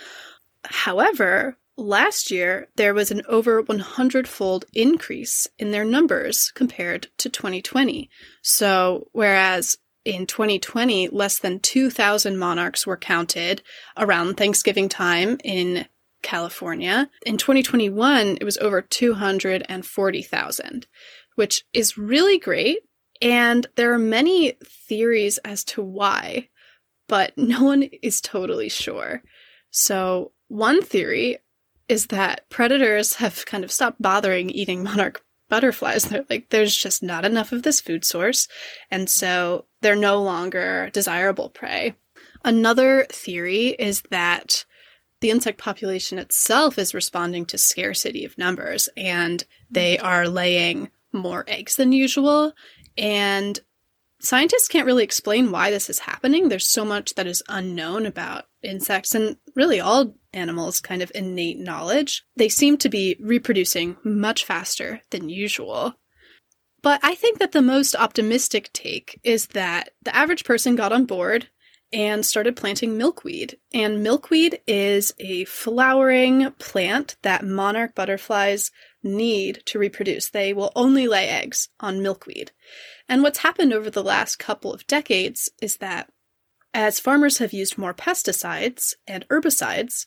However, 0.69 1.57
last 1.77 2.31
year 2.31 2.69
there 2.77 2.95
was 2.95 3.11
an 3.11 3.23
over 3.29 3.63
100 3.63 4.29
fold 4.29 4.65
increase 4.75 5.47
in 5.59 5.71
their 5.71 5.85
numbers 5.85 6.51
compared 6.55 7.09
to 7.19 7.29
2020. 7.29 8.09
So, 8.43 9.09
whereas 9.13 9.77
in 10.05 10.27
2020, 10.27 11.09
less 11.09 11.39
than 11.39 11.61
2,000 11.61 12.39
monarchs 12.39 12.87
were 12.87 12.97
counted 12.97 13.63
around 13.97 14.37
Thanksgiving 14.37 14.89
time 14.89 15.39
in 15.43 15.87
California. 16.23 17.11
In 17.25 17.37
2021, 17.37 18.39
it 18.41 18.45
was 18.45 18.59
over 18.59 18.81
240,000, 18.81 20.87
which 21.35 21.65
is 21.73 21.99
really 21.99 22.39
great. 22.39 22.79
And 23.21 23.67
there 23.77 23.93
are 23.93 23.99
many 23.99 24.57
theories 24.65 25.39
as 25.39 25.65
to 25.65 25.83
why, 25.83 26.49
but 27.09 27.37
no 27.37 27.65
one 27.65 27.83
is 27.83 28.21
totally 28.21 28.69
sure. 28.69 29.23
So, 29.71 30.33
one 30.49 30.83
theory 30.83 31.39
is 31.89 32.07
that 32.07 32.49
predators 32.51 33.15
have 33.15 33.47
kind 33.47 33.65
of 33.65 33.73
stopped 33.73 34.01
bothering 34.01 34.51
eating 34.51 34.83
monarch 34.83 35.23
butterflies. 35.49 36.05
They're 36.05 36.25
like, 36.29 36.51
there's 36.51 36.75
just 36.75 37.03
not 37.03 37.25
enough 37.25 37.53
of 37.53 37.63
this 37.63 37.81
food 37.81 38.05
source. 38.05 38.49
And 38.91 39.09
so 39.09 39.67
they're 39.83 39.97
no 39.97 40.23
longer 40.23 40.91
desirable 40.93 41.51
prey. 41.51 41.95
Another 42.45 43.07
theory 43.11 43.69
is 43.69 44.03
that 44.11 44.65
the 45.21 45.31
insect 45.31 45.59
population 45.59 46.19
itself 46.19 46.79
is 46.79 46.95
responding 46.95 47.47
to 47.47 47.59
scarcity 47.59 48.25
of 48.25 48.37
numbers 48.37 48.89
and 48.97 49.45
they 49.71 49.97
mm. 49.97 50.05
are 50.05 50.29
laying 50.29 50.91
more 51.13 51.45
eggs 51.49 51.77
than 51.77 51.93
usual. 51.93 52.53
And 52.99 53.59
scientists 54.21 54.69
can't 54.69 54.87
really 54.87 55.05
explain 55.05 55.51
why 55.51 55.71
this 55.71 55.89
is 55.91 56.01
happening. 56.01 56.49
There's 56.49 56.67
so 56.67 56.85
much 56.85 57.15
that 57.15 57.27
is 57.27 57.43
unknown 57.49 58.07
about 58.07 58.47
insects 58.63 59.15
and 59.15 59.37
really 59.55 59.81
all 59.81 60.15
animals' 60.33 60.81
kind 60.81 61.03
of 61.03 61.13
innate 61.15 61.59
knowledge. 61.59 62.25
They 62.37 62.49
seem 62.49 62.77
to 62.79 62.89
be 62.89 63.17
reproducing 63.21 63.97
much 64.05 64.45
faster 64.45 65.03
than 65.11 65.29
usual. 65.29 65.95
But 66.83 67.01
I 67.03 67.15
think 67.15 67.39
that 67.39 67.53
the 67.53 67.63
most 67.63 67.97
optimistic 67.97 68.73
take 68.73 69.19
is 69.25 69.49
that 69.49 69.91
the 70.03 70.15
average 70.15 70.45
person 70.45 70.77
got 70.77 70.93
on 70.93 71.05
board 71.05 71.49
and 71.93 72.27
started 72.27 72.57
planting 72.57 72.97
milkweed. 72.97 73.59
And 73.73 74.03
milkweed 74.03 74.61
is 74.67 75.15
a 75.19 75.45
flowering 75.47 76.53
plant 76.59 77.17
that 77.23 77.45
monarch 77.45 77.95
butterflies 77.95 78.71
need 79.03 79.63
to 79.67 79.79
reproduce. 79.79 80.31
They 80.31 80.53
will 80.53 80.73
only 80.75 81.07
lay 81.07 81.29
eggs 81.29 81.69
on 81.81 82.03
milkweed. 82.03 82.51
And 83.09 83.23
what's 83.23 83.39
happened 83.39 83.73
over 83.73 83.91
the 83.91 84.03
last 84.03 84.39
couple 84.39 84.73
of 84.73 84.87
decades 84.87 85.51
is 85.63 85.77
that 85.79 86.11
as 86.75 87.01
farmers 87.01 87.39
have 87.39 87.53
used 87.53 87.79
more 87.79 87.95
pesticides 87.95 88.95
and 89.07 89.27
herbicides, 89.29 90.07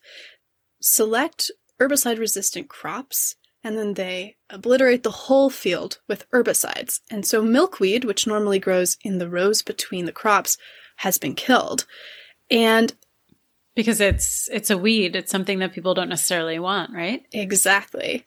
select 0.82 1.50
herbicide 1.80 2.20
resistant 2.20 2.70
crops, 2.70 3.36
and 3.64 3.78
then 3.78 3.96
they 3.96 4.38
obliterate 4.50 5.04
the 5.04 5.12
whole 5.12 5.50
field 5.50 6.00
with 6.08 6.30
herbicides. 6.32 7.00
And 7.10 7.26
so 7.26 7.42
milkweed, 7.42 8.06
which 8.06 8.28
normally 8.28 8.60
grows 8.60 8.98
in 9.04 9.18
the 9.18 9.30
rows 9.30 9.62
between 9.62 10.06
the 10.06 10.12
crops, 10.12 10.58
has 10.98 11.18
been 11.18 11.36
killed. 11.36 11.86
And 12.52 12.94
because 13.76 14.02
it's 14.02 14.50
it's 14.52 14.70
a 14.70 14.78
weed, 14.78 15.16
it's 15.16 15.32
something 15.32 15.60
that 15.60 15.74
people 15.74 15.94
don't 15.94 16.10
necessarily 16.10 16.60
want, 16.60 16.94
right? 16.94 17.26
Exactly. 17.32 18.26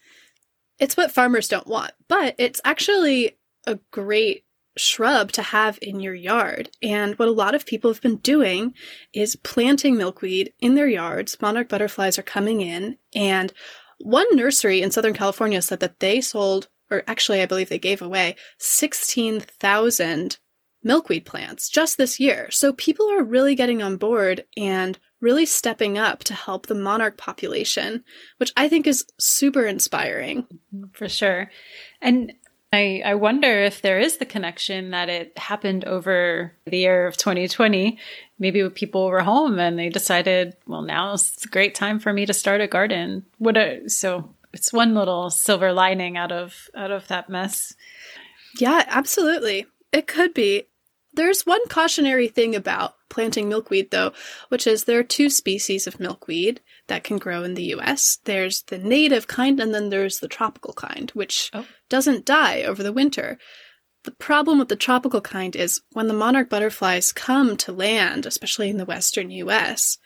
It's 0.78 0.96
what 0.96 1.12
farmers 1.12 1.48
don't 1.48 1.66
want, 1.66 1.92
but 2.08 2.34
it's 2.38 2.60
actually 2.64 3.38
a 3.66 3.78
great 3.90 4.44
shrub 4.76 5.32
to 5.32 5.42
have 5.42 5.78
in 5.82 6.00
your 6.00 6.14
yard. 6.14 6.70
And 6.82 7.18
what 7.18 7.28
a 7.28 7.32
lot 7.32 7.54
of 7.54 7.66
people 7.66 7.92
have 7.92 8.00
been 8.00 8.16
doing 8.16 8.74
is 9.12 9.36
planting 9.36 9.96
milkweed 9.96 10.52
in 10.60 10.74
their 10.74 10.88
yards. 10.88 11.40
Monarch 11.40 11.68
butterflies 11.68 12.18
are 12.18 12.22
coming 12.22 12.60
in. 12.60 12.98
And 13.14 13.52
one 13.98 14.26
nursery 14.34 14.82
in 14.82 14.90
Southern 14.90 15.14
California 15.14 15.62
said 15.62 15.80
that 15.80 16.00
they 16.00 16.20
sold, 16.20 16.68
or 16.90 17.02
actually, 17.06 17.40
I 17.40 17.46
believe 17.46 17.68
they 17.68 17.78
gave 17.78 18.02
away 18.02 18.36
16,000 18.58 20.38
milkweed 20.84 21.24
plants 21.24 21.68
just 21.68 21.96
this 21.96 22.18
year. 22.18 22.50
So 22.50 22.72
people 22.72 23.08
are 23.10 23.22
really 23.22 23.54
getting 23.54 23.82
on 23.82 23.96
board 23.96 24.44
and 24.56 24.98
really 25.20 25.46
stepping 25.46 25.96
up 25.96 26.24
to 26.24 26.34
help 26.34 26.66
the 26.66 26.74
monarch 26.74 27.16
population, 27.16 28.02
which 28.38 28.52
I 28.56 28.68
think 28.68 28.86
is 28.86 29.06
super 29.18 29.64
inspiring. 29.64 30.42
Mm-hmm. 30.42 30.84
For 30.92 31.08
sure. 31.08 31.50
And 32.00 32.32
I, 32.72 33.02
I 33.04 33.14
wonder 33.14 33.62
if 33.62 33.82
there 33.82 34.00
is 34.00 34.16
the 34.16 34.24
connection 34.24 34.90
that 34.92 35.10
it 35.10 35.36
happened 35.36 35.84
over 35.84 36.52
the 36.64 36.78
year 36.78 37.06
of 37.06 37.18
2020. 37.18 37.98
Maybe 38.38 38.68
people 38.70 39.08
were 39.08 39.20
home 39.20 39.58
and 39.58 39.78
they 39.78 39.90
decided, 39.90 40.56
well, 40.66 40.80
now 40.80 41.12
it's 41.12 41.44
a 41.44 41.48
great 41.48 41.74
time 41.74 42.00
for 42.00 42.12
me 42.12 42.24
to 42.24 42.32
start 42.32 42.62
a 42.62 42.66
garden. 42.66 43.26
What 43.36 43.58
a, 43.58 43.88
so 43.90 44.34
it's 44.54 44.72
one 44.72 44.94
little 44.94 45.28
silver 45.28 45.72
lining 45.72 46.16
out 46.16 46.32
of 46.32 46.70
out 46.74 46.90
of 46.90 47.08
that 47.08 47.28
mess. 47.28 47.74
Yeah, 48.58 48.84
absolutely. 48.88 49.66
It 49.92 50.06
could 50.06 50.32
be. 50.32 50.64
There's 51.14 51.44
one 51.44 51.66
cautionary 51.68 52.28
thing 52.28 52.54
about 52.54 52.96
planting 53.08 53.48
milkweed, 53.48 53.90
though, 53.90 54.12
which 54.48 54.66
is 54.66 54.84
there 54.84 54.98
are 54.98 55.04
two 55.04 55.28
species 55.28 55.86
of 55.86 56.00
milkweed 56.00 56.60
that 56.86 57.04
can 57.04 57.18
grow 57.18 57.42
in 57.42 57.54
the 57.54 57.74
US. 57.74 58.18
There's 58.24 58.62
the 58.62 58.78
native 58.78 59.26
kind, 59.26 59.60
and 59.60 59.74
then 59.74 59.90
there's 59.90 60.20
the 60.20 60.28
tropical 60.28 60.72
kind, 60.72 61.10
which 61.10 61.50
oh. 61.52 61.66
doesn't 61.88 62.24
die 62.24 62.62
over 62.62 62.82
the 62.82 62.92
winter. 62.92 63.38
The 64.04 64.12
problem 64.12 64.58
with 64.58 64.68
the 64.68 64.76
tropical 64.76 65.20
kind 65.20 65.54
is 65.54 65.82
when 65.92 66.08
the 66.08 66.14
monarch 66.14 66.48
butterflies 66.48 67.12
come 67.12 67.56
to 67.58 67.72
land, 67.72 68.26
especially 68.26 68.70
in 68.70 68.78
the 68.78 68.84
western 68.84 69.30
US, 69.30 69.98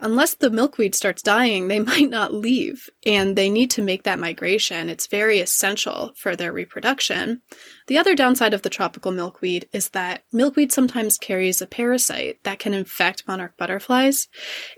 unless 0.00 0.34
the 0.34 0.50
milkweed 0.50 0.94
starts 0.94 1.22
dying, 1.22 1.68
they 1.68 1.80
might 1.92 2.10
not 2.10 2.34
leave, 2.34 2.88
and 3.04 3.36
they 3.36 3.50
need 3.50 3.70
to 3.72 3.82
make 3.82 4.02
that 4.04 4.18
migration. 4.18 4.88
It's 4.88 5.06
very 5.06 5.40
essential 5.40 6.12
for 6.16 6.36
their 6.36 6.52
reproduction. 6.52 7.42
The 7.86 7.98
other 7.98 8.14
downside 8.14 8.54
of 8.54 8.62
the 8.62 8.70
tropical 8.70 9.12
milkweed 9.12 9.68
is 9.72 9.90
that 9.90 10.24
milkweed 10.32 10.72
sometimes 10.72 11.18
carries 11.18 11.60
a 11.60 11.66
parasite 11.66 12.42
that 12.44 12.58
can 12.58 12.74
infect 12.74 13.28
monarch 13.28 13.56
butterflies, 13.56 14.28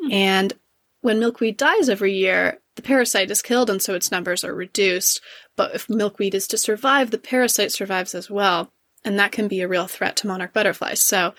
mm. 0.05 0.13
and 0.13 0.55
when 1.03 1.19
milkweed 1.19 1.57
dies 1.57 1.89
every 1.89 2.15
year, 2.15 2.61
the 2.77 2.83
parasite 2.83 3.31
is 3.31 3.43
killed, 3.43 3.69
and 3.69 3.83
so 3.83 3.95
its 3.95 4.11
numbers 4.11 4.45
are 4.45 4.55
reduced. 4.55 5.21
But 5.57 5.75
if 5.75 5.91
milkweed 5.91 6.35
is 6.35 6.47
to 6.49 6.59
survive, 6.59 7.11
the 7.11 7.19
parasite 7.19 7.73
survives 7.73 8.15
as 8.15 8.31
well, 8.31 8.73
and 9.05 9.19
that 9.19 9.33
can 9.33 9.49
be 9.49 9.61
a 9.61 9.69
real 9.69 9.87
threat 9.87 10.17
to 10.17 10.27
monarch 10.27 10.55
butterflies. 10.55 11.03
So 11.03 11.35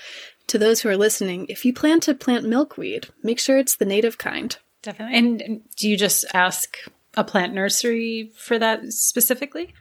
to 0.53 0.59
those 0.59 0.81
who 0.81 0.89
are 0.89 0.97
listening, 0.97 1.47
if 1.49 1.65
you 1.65 1.73
plan 1.73 1.99
to 2.01 2.13
plant 2.13 2.47
milkweed, 2.47 3.07
make 3.23 3.39
sure 3.39 3.57
it's 3.57 3.77
the 3.77 3.85
native 3.85 4.19
kind. 4.19 4.55
Definitely. 4.83 5.17
And 5.17 5.61
do 5.75 5.89
you 5.89 5.97
just 5.97 6.25
ask 6.31 6.77
a 7.15 7.23
plant 7.23 7.55
nursery 7.55 8.31
for 8.37 8.59
that 8.59 8.93
specifically? 8.93 9.73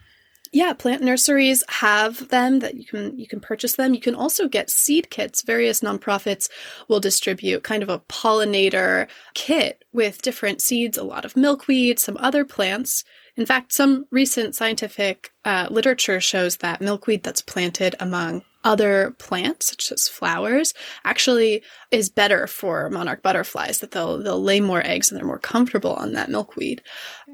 Yeah, 0.51 0.73
plant 0.73 1.03
nurseries 1.03 1.63
have 1.69 2.29
them 2.31 2.61
that 2.61 2.77
you 2.77 2.87
can 2.87 3.19
you 3.19 3.29
can 3.29 3.41
purchase 3.41 3.77
them. 3.77 3.93
You 3.93 4.01
can 4.01 4.15
also 4.15 4.49
get 4.49 4.71
seed 4.71 5.11
kits. 5.11 5.43
Various 5.43 5.81
nonprofits 5.81 6.49
will 6.89 7.01
distribute 7.01 7.63
kind 7.63 7.83
of 7.83 7.91
a 7.91 8.01
pollinator 8.01 9.09
kit 9.35 9.85
with 9.93 10.23
different 10.23 10.63
seeds, 10.63 10.97
a 10.97 11.05
lot 11.05 11.27
of 11.27 11.37
milkweed, 11.37 11.99
some 11.99 12.17
other 12.19 12.47
plants 12.47 13.05
in 13.37 13.47
fact, 13.47 13.73
some 13.73 14.07
recent 14.11 14.55
scientific 14.55 15.33
uh, 15.45 15.69
literature 15.71 16.21
shows 16.21 16.59
that 16.59 16.81
milkweed 16.81 17.23
that's 17.23 17.41
planted 17.41 17.97
among 17.99 18.43
other 18.65 19.13
plants, 19.19 19.67
such 19.67 19.91
as 19.91 20.09
flowers, 20.09 20.75
actually 21.05 21.63
is 21.91 22.09
better 22.09 22.47
for 22.47 22.89
monarch 22.91 23.23
butterflies. 23.23 23.79
That 23.81 23.91
they'll 23.91 24.23
they'll 24.23 24.43
lay 24.43 24.61
more 24.61 24.85
eggs 24.85 25.11
and 25.11 25.19
they're 25.19 25.27
more 25.27 25.39
comfortable 25.39 25.95
on 25.95 26.13
that 26.13 26.31
milkweed. 26.31 26.83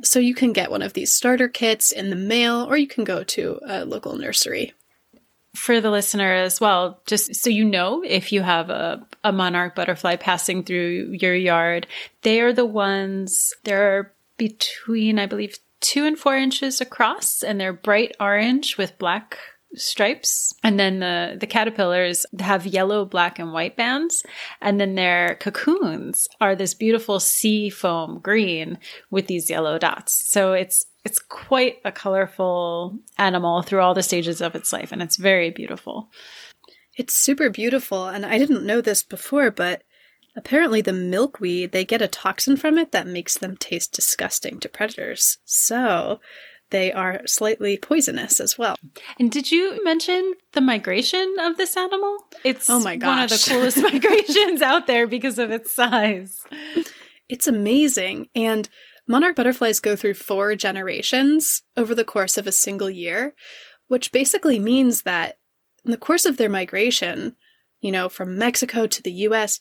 So 0.03 0.19
you 0.19 0.35
can 0.35 0.53
get 0.53 0.71
one 0.71 0.83
of 0.83 0.93
these 0.93 1.13
starter 1.13 1.49
kits 1.49 1.93
in 1.93 2.11
the 2.11 2.17
mail, 2.17 2.67
or 2.69 2.77
you 2.77 2.87
can 2.87 3.05
go 3.05 3.25
to 3.25 3.61
a 3.67 3.85
local 3.85 4.17
nursery. 4.17 4.73
For 5.55 5.81
the 5.81 5.91
listener 5.91 6.33
as 6.35 6.61
well, 6.61 7.01
just 7.07 7.35
so 7.35 7.51
you 7.51 7.65
know, 7.65 8.03
if 8.07 8.33
you 8.33 8.43
have 8.43 8.71
a, 8.71 9.05
a 9.25 9.33
monarch 9.33 9.75
butterfly 9.75 10.17
passing 10.17 10.63
through 10.63 11.17
your 11.19 11.35
yard, 11.35 11.87
they 12.23 12.41
are 12.41 12.53
the 12.53 12.67
ones. 12.67 13.55
they're 13.65 14.13
between, 14.37 15.19
I 15.19 15.27
believe, 15.27 15.59
two 15.81 16.05
and 16.05 16.19
four 16.19 16.37
inches 16.37 16.81
across, 16.81 17.43
and 17.43 17.61
they're 17.61 17.73
bright 17.73 18.15
orange 18.21 18.79
with 18.79 18.99
black 18.99 19.39
stripes 19.75 20.55
and 20.63 20.79
then 20.81 21.01
the 21.01 21.37
the 21.39 21.47
caterpillars 21.47 22.25
have 22.39 22.67
yellow 22.67 23.05
black 23.05 23.39
and 23.39 23.53
white 23.53 23.77
bands 23.77 24.25
and 24.61 24.81
then 24.81 24.95
their 24.95 25.37
cocoons 25.37 26.27
are 26.41 26.57
this 26.57 26.75
beautiful 26.75 27.21
sea 27.21 27.69
foam 27.69 28.19
green 28.21 28.79
with 29.11 29.27
these 29.27 29.51
yellow 29.51 29.79
dots. 29.79 30.13
So 30.13 30.53
it's 30.53 30.87
it's 31.05 31.19
quite 31.19 31.77
a 31.85 31.93
colorful 31.93 32.99
animal 33.19 33.63
through 33.63 33.81
all 33.81 33.95
the 33.95 34.03
stages 34.03 34.41
of 34.41 34.55
its 34.55 34.73
life 34.73 34.91
and 34.91 35.03
it's 35.03 35.17
very 35.17 35.51
beautiful. 35.51 36.11
It's 36.97 37.15
super 37.15 37.51
beautiful 37.51 38.09
and 38.09 38.25
i 38.25 38.39
didn't 38.39 38.67
know 38.67 38.81
this 38.81 39.03
before 39.03 39.51
but 39.51 39.83
apparently 40.35 40.81
the 40.81 40.93
milkweed 40.93 41.73
they 41.73 41.85
get 41.85 42.03
a 42.03 42.09
toxin 42.09 42.57
from 42.57 42.79
it 42.79 42.93
that 42.93 43.07
makes 43.07 43.37
them 43.37 43.57
taste 43.57 43.93
disgusting 43.93 44.59
to 44.61 44.69
predators. 44.69 45.39
So 45.45 46.21
they 46.71 46.93
are 46.93 47.23
slightly 47.27 47.77
poisonous 47.77 48.41
as 48.41 48.59
well. 48.59 48.77
And 49.19 49.31
did 49.31 49.51
you 49.51 49.83
mention 49.85 50.35
the 50.53 50.61
migration 50.61 51.37
of 51.41 51.57
this 51.57 51.77
animal? 51.77 52.19
It's 52.45 52.69
oh 52.69 52.81
my 52.81 52.97
gosh. 52.97 53.09
one 53.09 53.23
of 53.25 53.31
the 53.31 53.45
coolest 53.51 53.79
migrations 53.79 54.63
out 54.63 54.87
there 54.87 55.07
because 55.07 55.39
of 55.39 55.51
its 55.51 55.73
size. 55.73 56.45
It's 57.29 57.47
amazing. 57.47 58.29
And 58.35 58.69
monarch 59.07 59.37
butterflies 59.37 59.81
go 59.81 59.97
through 59.97 60.15
four 60.15 60.55
generations 60.55 61.63
over 61.77 61.95
the 61.95 62.05
course 62.05 62.37
of 62.37 62.47
a 62.47 62.53
single 62.53 62.91
year, 62.91 63.35
which 63.89 64.13
basically 64.13 64.59
means 64.59 65.03
that 65.03 65.39
in 65.85 65.91
the 65.91 65.97
course 65.97 66.27
of 66.27 66.37
their 66.37 66.51
migration, 66.51 67.37
you 67.81 67.93
know, 67.93 68.09
from 68.09 68.37
Mexico 68.37 68.87
to 68.87 69.03
the 69.03 69.13
US, 69.13 69.59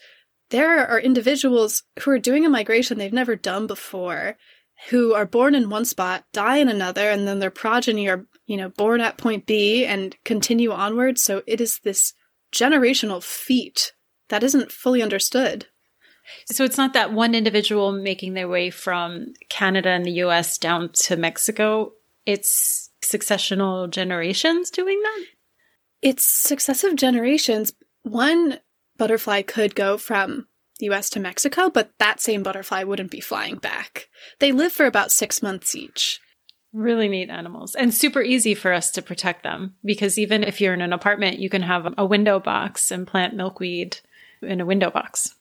there 0.49 0.85
are 0.87 0.99
individuals 0.99 1.83
who 1.99 2.11
are 2.11 2.19
doing 2.19 2.45
a 2.45 2.49
migration 2.49 2.97
they've 2.97 3.13
never 3.13 3.35
done 3.35 3.67
before 3.67 4.37
who 4.89 5.13
are 5.13 5.25
born 5.25 5.55
in 5.55 5.69
one 5.69 5.85
spot, 5.85 6.25
die 6.33 6.57
in 6.57 6.69
another, 6.69 7.09
and 7.09 7.27
then 7.27 7.39
their 7.39 7.51
progeny 7.51 8.07
are, 8.07 8.25
you 8.45 8.57
know, 8.57 8.69
born 8.69 9.01
at 9.01 9.17
point 9.17 9.45
B 9.45 9.85
and 9.85 10.15
continue 10.23 10.71
onward. 10.71 11.17
So 11.17 11.41
it 11.47 11.59
is 11.59 11.79
this 11.83 12.13
generational 12.53 13.23
feat 13.23 13.93
that 14.29 14.43
isn't 14.43 14.71
fully 14.71 15.01
understood. 15.01 15.67
So 16.51 16.63
it's 16.63 16.77
not 16.77 16.93
that 16.93 17.13
one 17.13 17.33
individual 17.33 17.91
making 17.91 18.33
their 18.33 18.47
way 18.47 18.69
from 18.69 19.33
Canada 19.49 19.89
and 19.89 20.05
the 20.05 20.11
US 20.23 20.57
down 20.57 20.89
to 20.93 21.15
Mexico. 21.15 21.93
It's 22.25 22.89
successional 23.03 23.89
generations 23.89 24.69
doing 24.69 25.01
that? 25.01 25.25
It's 26.01 26.25
successive 26.25 26.95
generations. 26.95 27.73
One 28.03 28.59
butterfly 28.97 29.43
could 29.43 29.75
go 29.75 29.97
from 29.97 30.47
the 30.77 30.89
US 30.89 31.09
to 31.11 31.19
Mexico, 31.19 31.69
but 31.69 31.91
that 31.99 32.19
same 32.19 32.43
butterfly 32.43 32.83
wouldn't 32.83 33.11
be 33.11 33.19
flying 33.19 33.55
back. 33.55 34.09
They 34.39 34.51
live 34.51 34.71
for 34.71 34.85
about 34.85 35.11
six 35.11 35.41
months 35.41 35.75
each. 35.75 36.19
Really 36.73 37.07
neat 37.07 37.29
animals 37.29 37.75
and 37.75 37.93
super 37.93 38.21
easy 38.21 38.53
for 38.53 38.73
us 38.73 38.91
to 38.91 39.01
protect 39.01 39.43
them 39.43 39.75
because 39.83 40.19
even 40.19 40.43
if 40.43 40.59
you're 40.61 40.73
in 40.73 40.81
an 40.81 40.93
apartment, 40.93 41.39
you 41.39 41.49
can 41.49 41.61
have 41.61 41.93
a 41.97 42.05
window 42.05 42.39
box 42.39 42.91
and 42.91 43.07
plant 43.07 43.35
milkweed 43.35 43.99
in 44.41 44.61
a 44.61 44.65
window 44.65 44.91
box. 44.91 45.33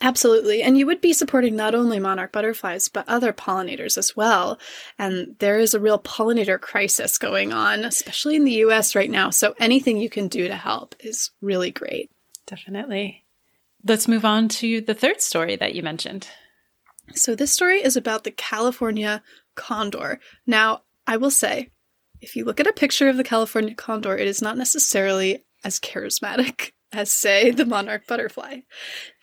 Absolutely. 0.00 0.62
And 0.62 0.78
you 0.78 0.86
would 0.86 1.00
be 1.00 1.12
supporting 1.12 1.56
not 1.56 1.74
only 1.74 1.98
monarch 1.98 2.32
butterflies, 2.32 2.88
but 2.88 3.08
other 3.08 3.32
pollinators 3.32 3.98
as 3.98 4.16
well. 4.16 4.58
And 4.98 5.36
there 5.38 5.58
is 5.58 5.74
a 5.74 5.80
real 5.80 5.98
pollinator 5.98 6.60
crisis 6.60 7.18
going 7.18 7.52
on, 7.52 7.84
especially 7.84 8.36
in 8.36 8.44
the 8.44 8.64
US 8.64 8.94
right 8.94 9.10
now. 9.10 9.30
So 9.30 9.54
anything 9.58 9.96
you 9.96 10.08
can 10.08 10.28
do 10.28 10.46
to 10.48 10.54
help 10.54 10.94
is 11.00 11.30
really 11.40 11.70
great. 11.70 12.10
Definitely. 12.46 13.24
Let's 13.84 14.08
move 14.08 14.24
on 14.24 14.48
to 14.48 14.80
the 14.80 14.94
third 14.94 15.20
story 15.20 15.56
that 15.56 15.74
you 15.74 15.82
mentioned. 15.82 16.28
So, 17.14 17.34
this 17.34 17.52
story 17.52 17.82
is 17.82 17.96
about 17.96 18.24
the 18.24 18.30
California 18.30 19.22
condor. 19.56 20.20
Now, 20.46 20.82
I 21.06 21.16
will 21.16 21.30
say, 21.30 21.70
if 22.20 22.36
you 22.36 22.44
look 22.44 22.60
at 22.60 22.66
a 22.66 22.72
picture 22.72 23.08
of 23.08 23.16
the 23.16 23.24
California 23.24 23.74
condor, 23.74 24.16
it 24.16 24.28
is 24.28 24.42
not 24.42 24.58
necessarily 24.58 25.44
as 25.64 25.80
charismatic 25.80 26.72
as, 26.92 27.12
say, 27.12 27.50
the 27.50 27.64
monarch 27.64 28.06
butterfly. 28.06 28.60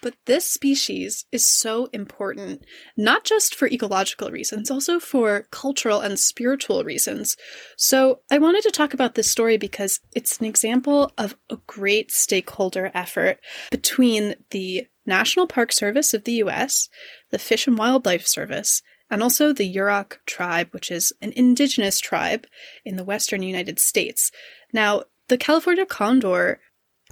But 0.02 0.16
this 0.26 0.46
species 0.46 1.26
is 1.32 1.46
so 1.46 1.90
important, 1.92 2.64
not 2.96 3.24
just 3.24 3.56
for 3.56 3.68
ecological 3.68 4.32
reasons, 4.32 4.72
also 4.72 5.00
for 5.00 5.48
cultural 5.52 6.00
and 6.00 6.20
spiritual 6.20 6.84
reasons. 6.84 7.36
So 7.76 8.22
I 8.32 8.38
wanted 8.38 8.64
to 8.64 8.72
talk 8.72 8.94
about 8.94 9.16
this 9.16 9.30
story 9.30 9.58
because 9.58 10.00
it's 10.16 10.38
an 10.38 10.46
example 10.46 11.12
of 11.18 11.36
a 11.50 11.58
great 11.68 12.12
stakeholder 12.12 12.92
effort 12.94 13.40
between 13.72 14.36
the 14.52 14.88
National 15.06 15.48
Park 15.48 15.72
Service 15.72 16.14
of 16.14 16.26
the 16.26 16.34
US, 16.44 16.90
the 17.32 17.40
Fish 17.40 17.66
and 17.68 17.78
Wildlife 17.78 18.28
Service, 18.28 18.82
and 19.10 19.24
also 19.24 19.54
the 19.54 19.74
Yurok 19.74 20.18
tribe, 20.26 20.68
which 20.72 20.92
is 20.92 21.14
an 21.22 21.32
indigenous 21.36 22.00
tribe 22.00 22.46
in 22.84 22.98
the 22.98 23.06
western 23.06 23.42
United 23.42 23.80
States. 23.80 24.32
Now, 24.74 25.04
the 25.30 25.38
California 25.38 25.86
condor 25.86 26.60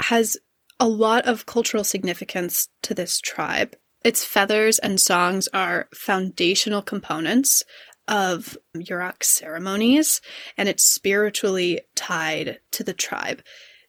has 0.02 0.38
a 0.80 0.88
lot 0.88 1.26
of 1.26 1.46
cultural 1.46 1.84
significance 1.84 2.68
to 2.84 2.94
this 2.94 3.20
tribe. 3.20 3.76
Its 4.04 4.24
feathers 4.24 4.78
and 4.80 5.00
songs 5.00 5.48
are 5.54 5.88
foundational 5.94 6.82
components 6.82 7.64
of 8.08 8.58
Yurok 8.76 9.24
ceremonies, 9.24 10.22
and 10.58 10.70
it's 10.70 10.86
spiritually 10.86 11.82
tied 11.96 12.60
to 12.72 12.84
the 12.84 12.94
tribe. 12.94 13.42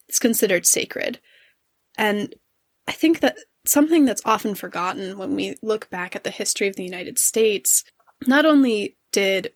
It's 0.08 0.18
considered 0.18 0.64
sacred. 0.66 1.20
And 1.98 2.34
I 2.88 2.92
think 2.92 3.20
that 3.20 3.36
something 3.66 4.04
that's 4.04 4.22
often 4.24 4.54
forgotten 4.54 5.18
when 5.18 5.34
we 5.34 5.56
look 5.62 5.90
back 5.90 6.14
at 6.14 6.24
the 6.24 6.30
history 6.30 6.68
of 6.68 6.76
the 6.76 6.84
United 6.84 7.18
States, 7.18 7.84
not 8.26 8.46
only 8.46 8.96
did 9.12 9.52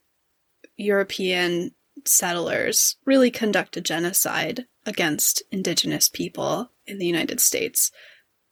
European 0.77 1.71
settlers 2.05 2.97
really 3.05 3.31
conduct 3.31 3.77
a 3.77 3.81
genocide 3.81 4.67
against 4.87 5.43
indigenous 5.51 6.09
people 6.09 6.71
in 6.91 6.99
the 6.99 7.07
United 7.07 7.41
States. 7.41 7.91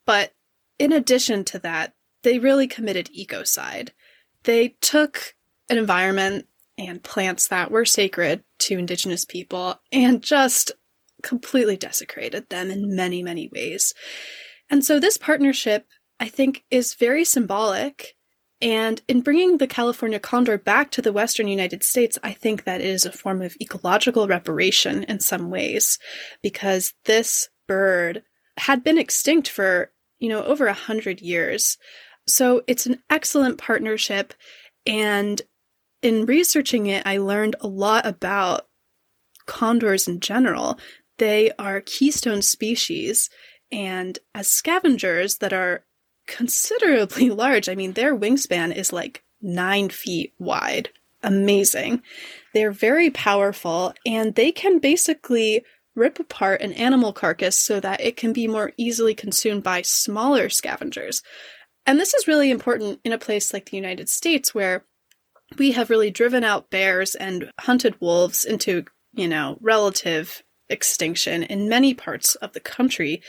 But 0.07 0.33
in 0.79 0.93
addition 0.93 1.45
to 1.47 1.59
that, 1.59 1.95
they 2.23 2.39
really 2.39 2.67
committed 2.67 3.11
ecocide. 3.17 3.91
They 4.45 4.77
took 4.81 5.35
an 5.69 5.79
environment 5.79 6.47
and 6.79 7.03
plants 7.03 7.49
that 7.49 7.71
were 7.71 7.85
sacred 7.85 8.45
to 8.61 8.79
indigenous 8.79 9.25
people 9.25 9.81
and 9.91 10.23
just 10.23 10.73
completely 11.23 11.77
desecrated 11.77 12.49
them 12.49 12.71
in 12.71 12.95
many, 12.95 13.23
many 13.23 13.49
ways. 13.53 13.93
And 14.71 14.85
so 14.85 15.01
this 15.01 15.17
partnership, 15.17 15.87
I 16.21 16.29
think, 16.29 16.65
is 16.71 16.95
very 16.95 17.25
symbolic. 17.25 18.15
And 18.61 19.03
in 19.09 19.21
bringing 19.21 19.59
the 19.59 19.67
California 19.67 20.21
condor 20.21 20.59
back 20.59 20.91
to 20.93 21.03
the 21.03 21.13
Western 21.13 21.49
United 21.49 21.83
States, 21.83 22.19
I 22.23 22.33
think 22.33 22.65
that 22.65 22.81
it 22.81 22.87
is 22.87 23.05
a 23.05 23.13
form 23.13 23.43
of 23.43 23.57
ecological 23.61 24.29
reparation 24.29 25.05
in 25.05 25.21
some 25.21 25.51
ways, 25.51 25.99
because 26.43 26.95
this 27.05 27.49
bird 27.67 28.23
had 28.59 28.85
been 28.85 28.99
extinct 28.99 29.49
for, 29.49 29.91
you 30.19 30.29
know, 30.29 30.43
over 30.45 30.67
a 30.67 30.73
hundred 30.73 31.21
years. 31.21 31.79
So 32.27 32.63
it's 32.67 32.87
an 32.87 33.01
excellent 33.09 33.59
partnership. 33.59 34.35
And 34.87 35.41
in 36.03 36.27
researching 36.27 36.87
it, 36.87 37.07
I 37.07 37.19
learned 37.19 37.57
a 37.61 37.67
lot 37.67 38.07
about 38.07 38.67
condors 39.47 40.07
in 40.07 40.21
general. 40.21 40.79
They 41.19 41.51
are 41.59 41.81
keystone 41.81 42.43
species. 42.43 43.29
And 43.73 44.19
as 44.35 44.49
scavengers 44.49 45.39
that 45.39 45.53
are 45.53 45.85
considerably 46.27 47.31
large, 47.31 47.69
I 47.69 47.75
mean, 47.75 47.93
their 47.93 48.17
wingspan 48.17 48.77
is 48.77 48.93
like 48.93 49.25
nine 49.41 49.89
feet 49.89 50.35
wide. 50.39 50.91
Amazing. 51.23 52.03
They're 52.55 52.71
very 52.71 53.11
powerful 53.11 53.93
and 54.07 54.35
they 54.35 54.53
can 54.53 54.79
basically 54.79 55.65
rip 55.99 56.19
apart 56.19 56.63
an 56.63 56.73
animal 56.73 57.13
carcass 57.13 57.59
so 57.59 57.81
that 57.81 58.01
it 58.01 58.17
can 58.17 58.33
be 58.33 58.49
more 58.49 58.73
easily 58.77 59.15
consumed 59.15 59.63
by 59.63 59.83
smaller 59.83 60.49
scavengers. 60.49 61.23
And 61.85 61.99
this 61.99 62.15
is 62.15 62.29
really 62.29 62.51
important 62.51 63.01
in 63.05 63.13
a 63.13 63.19
place 63.19 63.53
like 63.53 63.71
the 63.71 63.77
United 63.77 64.09
States 64.09 64.55
where 64.55 64.85
we 65.59 65.73
have 65.73 65.91
really 65.91 66.11
driven 66.11 66.45
out 66.45 66.71
bears 66.71 67.15
and 67.15 67.51
hunted 67.61 68.01
wolves 68.01 68.45
into, 68.45 68.85
you 69.15 69.27
know, 69.29 69.59
relative 69.61 70.43
extinction 70.69 71.43
in 71.43 71.69
many 71.69 71.95
parts 71.95 72.35
of 72.37 72.53
the 72.53 72.61
country. 72.61 73.23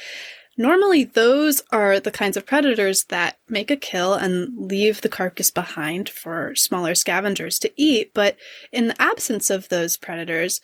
Normally, 0.58 1.05
those 1.05 1.63
are 1.71 2.01
the 2.01 2.12
kinds 2.12 2.36
of 2.36 2.45
predators 2.45 3.05
that 3.05 3.38
make 3.47 3.71
a 3.71 3.77
kill 3.77 4.13
and 4.13 4.49
leave 4.58 4.99
the 4.99 5.08
carcass 5.08 5.51
behind 5.51 6.10
for 6.10 6.53
smaller 6.55 6.95
scavengers 6.95 7.60
to 7.60 7.71
eat. 7.77 8.12
But 8.13 8.36
in 8.73 8.88
the 8.88 9.01
absence 9.01 9.49
of 9.49 9.69
those 9.69 9.95
predators, 9.95 10.60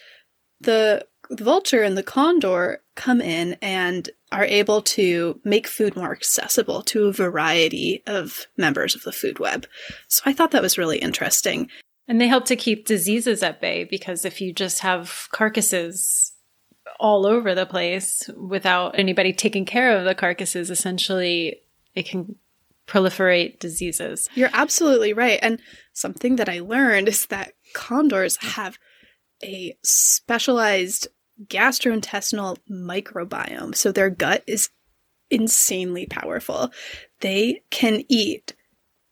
the 0.60 1.06
the 1.30 1.44
vulture 1.44 1.84
and 1.84 1.98
the 1.98 2.04
condor 2.04 2.82
come 2.96 3.22
in 3.22 3.58
and 3.62 4.10
are 4.32 4.46
able 4.46 4.82
to 4.82 5.40
make 5.44 5.68
food 5.68 5.96
more 5.96 6.12
accessible 6.12 6.82
to 6.84 7.06
a 7.06 7.14
variety 7.14 8.04
of 8.08 8.48
members 8.58 8.96
of 8.96 9.04
the 9.04 9.12
food 9.12 9.40
web. 9.40 9.68
So 10.08 10.24
I 10.26 10.34
thought 10.34 10.52
that 10.52 10.62
was 10.62 10.78
really 10.78 11.00
interesting. 11.00 11.70
And 12.08 12.22
they 12.22 12.28
help 12.28 12.46
to 12.46 12.56
keep 12.56 12.86
diseases 12.86 13.42
at 13.42 13.62
bay 13.62 13.84
because 13.84 14.26
if 14.26 14.42
you 14.42 14.54
just 14.54 14.80
have 14.80 15.28
carcasses 15.32 16.34
all 17.00 17.26
over 17.26 17.56
the 17.56 17.66
place 17.66 18.30
without 18.38 18.98
anybody 18.98 19.34
taking 19.34 19.66
care 19.66 19.98
of 19.98 20.06
the 20.06 20.16
carcasses, 20.16 20.70
essentially 20.70 21.62
it 21.96 22.08
can 22.08 22.36
proliferate 22.88 23.60
diseases. 23.60 24.30
You're 24.36 24.52
absolutely 24.54 25.14
right. 25.14 25.40
And 25.42 25.60
something 25.94 26.36
that 26.36 26.50
I 26.50 26.60
learned 26.60 27.08
is 27.08 27.26
that 27.28 27.54
condors 27.74 28.38
have 28.38 28.78
a 29.44 29.78
specialized 29.84 31.08
gastrointestinal 31.44 32.58
microbiome. 32.70 33.76
So 33.76 33.92
their 33.92 34.10
gut 34.10 34.44
is 34.48 34.70
insanely 35.30 36.06
powerful. 36.06 36.72
They 37.22 37.62
can 37.72 38.04
eat 38.10 38.56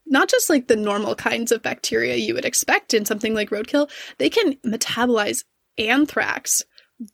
not 0.06 0.30
just 0.30 0.50
like 0.50 0.68
the 0.68 0.76
normal 0.76 1.16
kinds 1.16 1.52
of 1.52 1.64
bacteria 1.64 2.16
you 2.16 2.34
would 2.34 2.46
expect 2.46 2.94
in 2.94 3.06
something 3.06 3.34
like 3.34 3.50
roadkill, 3.50 3.90
they 4.18 4.30
can 4.30 4.54
metabolize 4.66 5.44
anthrax, 5.78 6.64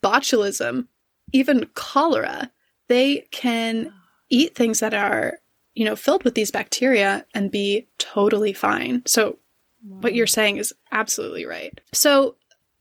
botulism, 0.03 0.87
even 1.31 1.67
cholera. 1.75 2.51
They 2.87 3.27
can 3.31 3.93
eat 4.29 4.55
things 4.55 4.79
that 4.79 4.93
are, 4.93 5.37
you 5.75 5.85
know, 5.85 5.95
filled 5.95 6.23
with 6.23 6.35
these 6.35 6.51
bacteria 6.51 7.25
and 7.33 7.51
be 7.51 7.87
totally 7.99 8.53
fine. 8.53 9.03
So 9.05 9.37
what 9.83 10.15
you're 10.15 10.27
saying 10.27 10.57
is 10.57 10.73
absolutely 10.91 11.45
right. 11.45 11.79
So 11.93 12.35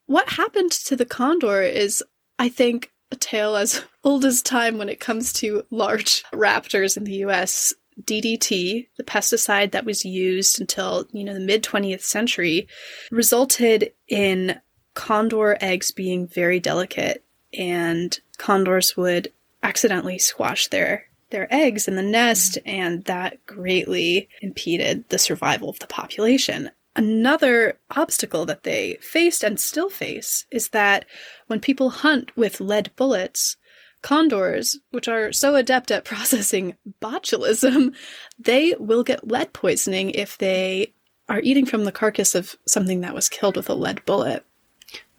what 0.07 0.29
happened 0.31 0.73
to 0.73 0.97
the 0.97 1.07
condor 1.07 1.63
is, 1.63 2.03
I 2.39 2.49
think, 2.49 2.93
a 3.11 3.17
tale 3.17 3.57
as 3.57 3.85
old 4.05 4.25
as 4.25 4.43
time 4.43 4.79
when 4.79 4.89
it 4.89 5.01
comes 5.01 5.33
to 5.35 5.65
large 5.71 6.25
raptors 6.33 6.97
in 6.97 7.05
the 7.05 7.25
US. 7.25 7.75
DDT, 8.05 8.87
the 8.97 9.03
pesticide 9.03 9.73
that 9.73 9.85
was 9.85 10.05
used 10.05 10.61
until, 10.61 11.09
you 11.11 11.25
know, 11.25 11.35
the 11.35 11.41
mid 11.41 11.65
20th 11.65 12.03
century, 12.03 12.69
resulted 13.11 13.93
in 14.07 14.61
condor 14.95 15.59
eggs 15.61 15.91
being 15.91 16.29
very 16.29 16.61
delicate 16.61 17.25
and 17.57 18.21
condors 18.37 18.97
would 18.97 19.33
accidentally 19.63 20.19
squash 20.19 20.69
their 20.69 21.05
their 21.31 21.53
eggs 21.53 21.87
in 21.87 21.97
the 21.97 22.03
nest 22.03 22.55
mm-hmm. 22.55 22.69
and 22.69 23.05
that 23.05 23.45
greatly 23.47 24.29
impeded 24.41 25.09
the 25.09 25.19
survival 25.19 25.69
of 25.69 25.79
the 25.79 25.87
population. 25.87 26.71
Another 26.97 27.79
obstacle 27.97 28.45
that 28.47 28.65
they 28.65 28.99
faced 29.01 29.45
and 29.45 29.61
still 29.61 29.89
face 29.89 30.47
is 30.51 30.71
that 30.71 31.05
when 31.47 31.61
people 31.61 31.91
hunt 31.91 32.37
with 32.37 32.61
lead 32.61 32.91
bullets, 32.97 33.57
condors, 34.03 34.79
which 34.91 35.09
are 35.09 35.33
so 35.33 35.55
adept 35.55 35.91
at 35.91 36.05
processing 36.05 36.77
botulism, 37.01 37.95
they 38.39 38.75
will 38.79 39.05
get 39.05 39.29
lead 39.29 39.53
poisoning 39.53 40.11
if 40.11 40.39
they 40.39 40.93
are 41.29 41.41
eating 41.41 41.67
from 41.67 41.85
the 41.85 41.93
carcass 41.93 42.35
of 42.35 42.57
something 42.67 43.03
that 43.03 43.15
was 43.15 43.29
killed 43.29 43.57
with 43.57 43.69
a 43.69 43.75
lead 43.75 44.05
bullet. 44.05 44.45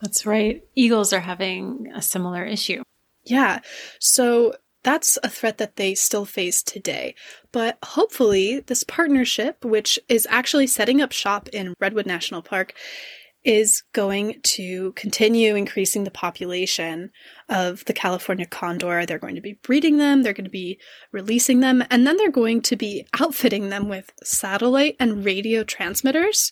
That's 0.02 0.26
right. 0.26 0.64
Eagles 0.76 1.14
are 1.14 1.20
having 1.20 1.92
a 1.94 2.02
similar 2.02 2.44
issue. 2.44 2.84
Yeah. 3.26 3.60
So 4.00 4.54
that's 4.90 5.20
a 5.22 5.30
threat 5.30 5.60
that 5.60 5.76
they 5.76 5.94
still 5.94 6.26
face 6.26 6.64
today. 6.64 7.14
But 7.52 7.78
hopefully, 7.84 8.62
this 8.62 8.84
partnership, 8.84 9.64
which 9.64 10.00
is 10.10 10.28
actually 10.32 10.66
setting 10.66 11.00
up 11.00 11.12
shop 11.12 11.48
in 11.50 11.76
Redwood 11.80 12.08
National 12.08 12.42
Park, 12.42 12.74
is 13.44 13.84
going 13.94 14.42
to 14.42 14.92
continue 14.94 15.56
increasing 15.56 16.06
the 16.06 16.12
population 16.12 17.12
of 17.50 17.86
the 17.86 17.94
California 17.94 18.48
condor. 18.48 19.06
They're 19.06 19.20
going 19.20 19.36
to 19.36 19.42
be 19.42 19.60
breeding 19.62 19.98
them, 19.98 20.24
they're 20.24 20.34
going 20.34 20.46
to 20.46 20.50
be 20.50 20.80
releasing 21.12 21.60
them, 21.60 21.84
and 21.92 22.08
then 22.08 22.18
they're 22.18 22.32
going 22.32 22.62
to 22.64 22.76
be 22.76 23.06
outfitting 23.20 23.70
them 23.70 23.90
with 23.90 24.10
satellite 24.24 24.96
and 25.00 25.24
radio 25.24 25.64
transmitters 25.64 26.52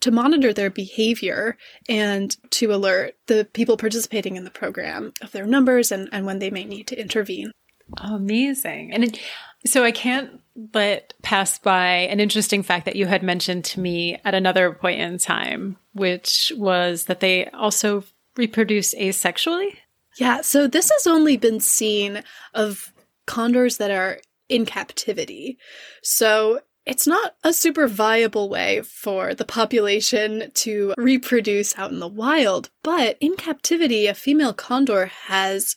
to 0.00 0.10
monitor 0.10 0.54
their 0.54 0.70
behavior 0.70 1.58
and 1.90 2.36
to 2.52 2.72
alert 2.72 3.16
the 3.26 3.46
people 3.52 3.76
participating 3.76 4.36
in 4.36 4.44
the 4.44 4.50
program 4.50 5.12
of 5.22 5.32
their 5.32 5.46
numbers 5.46 5.92
and, 5.92 6.08
and 6.10 6.24
when 6.24 6.38
they 6.38 6.50
may 6.50 6.64
need 6.64 6.86
to 6.86 6.98
intervene. 6.98 7.52
Amazing. 7.98 8.92
And 8.92 9.04
it, 9.04 9.18
so 9.64 9.84
I 9.84 9.92
can't 9.92 10.40
but 10.56 11.12
pass 11.22 11.58
by 11.58 11.86
an 11.86 12.18
interesting 12.18 12.62
fact 12.62 12.86
that 12.86 12.96
you 12.96 13.06
had 13.06 13.22
mentioned 13.22 13.64
to 13.66 13.80
me 13.80 14.18
at 14.24 14.34
another 14.34 14.72
point 14.72 15.00
in 15.00 15.18
time, 15.18 15.76
which 15.92 16.52
was 16.56 17.04
that 17.04 17.20
they 17.20 17.46
also 17.48 18.04
reproduce 18.36 18.94
asexually. 18.94 19.76
Yeah, 20.16 20.40
so 20.40 20.66
this 20.66 20.90
has 20.90 21.06
only 21.06 21.36
been 21.36 21.60
seen 21.60 22.22
of 22.54 22.92
condors 23.26 23.76
that 23.76 23.90
are 23.90 24.18
in 24.48 24.64
captivity. 24.64 25.58
So 26.02 26.60
it's 26.86 27.06
not 27.06 27.34
a 27.42 27.52
super 27.52 27.88
viable 27.88 28.48
way 28.48 28.80
for 28.82 29.34
the 29.34 29.44
population 29.44 30.52
to 30.54 30.94
reproduce 30.96 31.76
out 31.76 31.90
in 31.90 31.98
the 31.98 32.08
wild, 32.08 32.70
but 32.82 33.18
in 33.20 33.36
captivity, 33.36 34.06
a 34.06 34.14
female 34.14 34.54
condor 34.54 35.06
has 35.06 35.76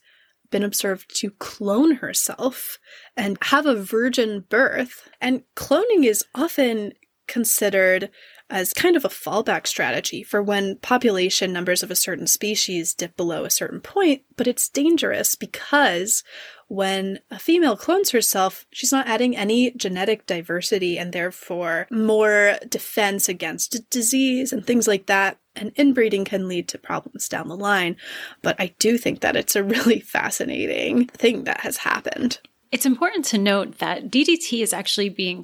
been 0.49 0.63
observed 0.63 1.15
to 1.17 1.31
clone 1.31 1.95
herself 1.95 2.77
and 3.15 3.37
have 3.43 3.65
a 3.65 3.75
virgin 3.75 4.45
birth. 4.49 5.09
And 5.21 5.43
cloning 5.55 6.05
is 6.05 6.23
often 6.33 6.93
considered 7.27 8.09
as 8.49 8.73
kind 8.73 8.95
of 8.95 9.05
a 9.05 9.09
fallback 9.09 9.67
strategy 9.67 10.23
for 10.23 10.41
when 10.41 10.77
population 10.77 11.53
numbers 11.53 11.83
of 11.83 11.91
a 11.91 11.95
certain 11.95 12.25
species 12.25 12.95
dip 12.95 13.15
below 13.15 13.45
a 13.45 13.49
certain 13.51 13.79
point, 13.79 14.23
but 14.35 14.47
it's 14.47 14.67
dangerous 14.67 15.35
because 15.35 16.23
when 16.69 17.19
a 17.31 17.39
female 17.39 17.75
clones 17.75 18.11
herself, 18.11 18.65
she's 18.71 18.91
not 18.91 19.07
adding 19.07 19.35
any 19.35 19.71
genetic 19.71 20.25
diversity 20.27 20.97
and 20.99 21.11
therefore 21.11 21.87
more 21.89 22.57
defense 22.69 23.27
against 23.27 23.89
disease 23.89 24.53
and 24.53 24.65
things 24.65 24.87
like 24.87 25.07
that. 25.07 25.37
And 25.55 25.71
inbreeding 25.75 26.25
can 26.25 26.47
lead 26.47 26.67
to 26.69 26.77
problems 26.77 27.27
down 27.27 27.47
the 27.47 27.57
line. 27.57 27.97
But 28.43 28.55
I 28.59 28.75
do 28.79 28.97
think 28.99 29.21
that 29.21 29.35
it's 29.35 29.55
a 29.55 29.63
really 29.63 29.99
fascinating 29.99 31.07
thing 31.07 31.43
that 31.45 31.61
has 31.61 31.77
happened. 31.77 32.39
It's 32.71 32.85
important 32.85 33.25
to 33.25 33.39
note 33.39 33.79
that 33.79 34.11
DDT 34.11 34.61
is 34.61 34.71
actually 34.71 35.09
being 35.09 35.43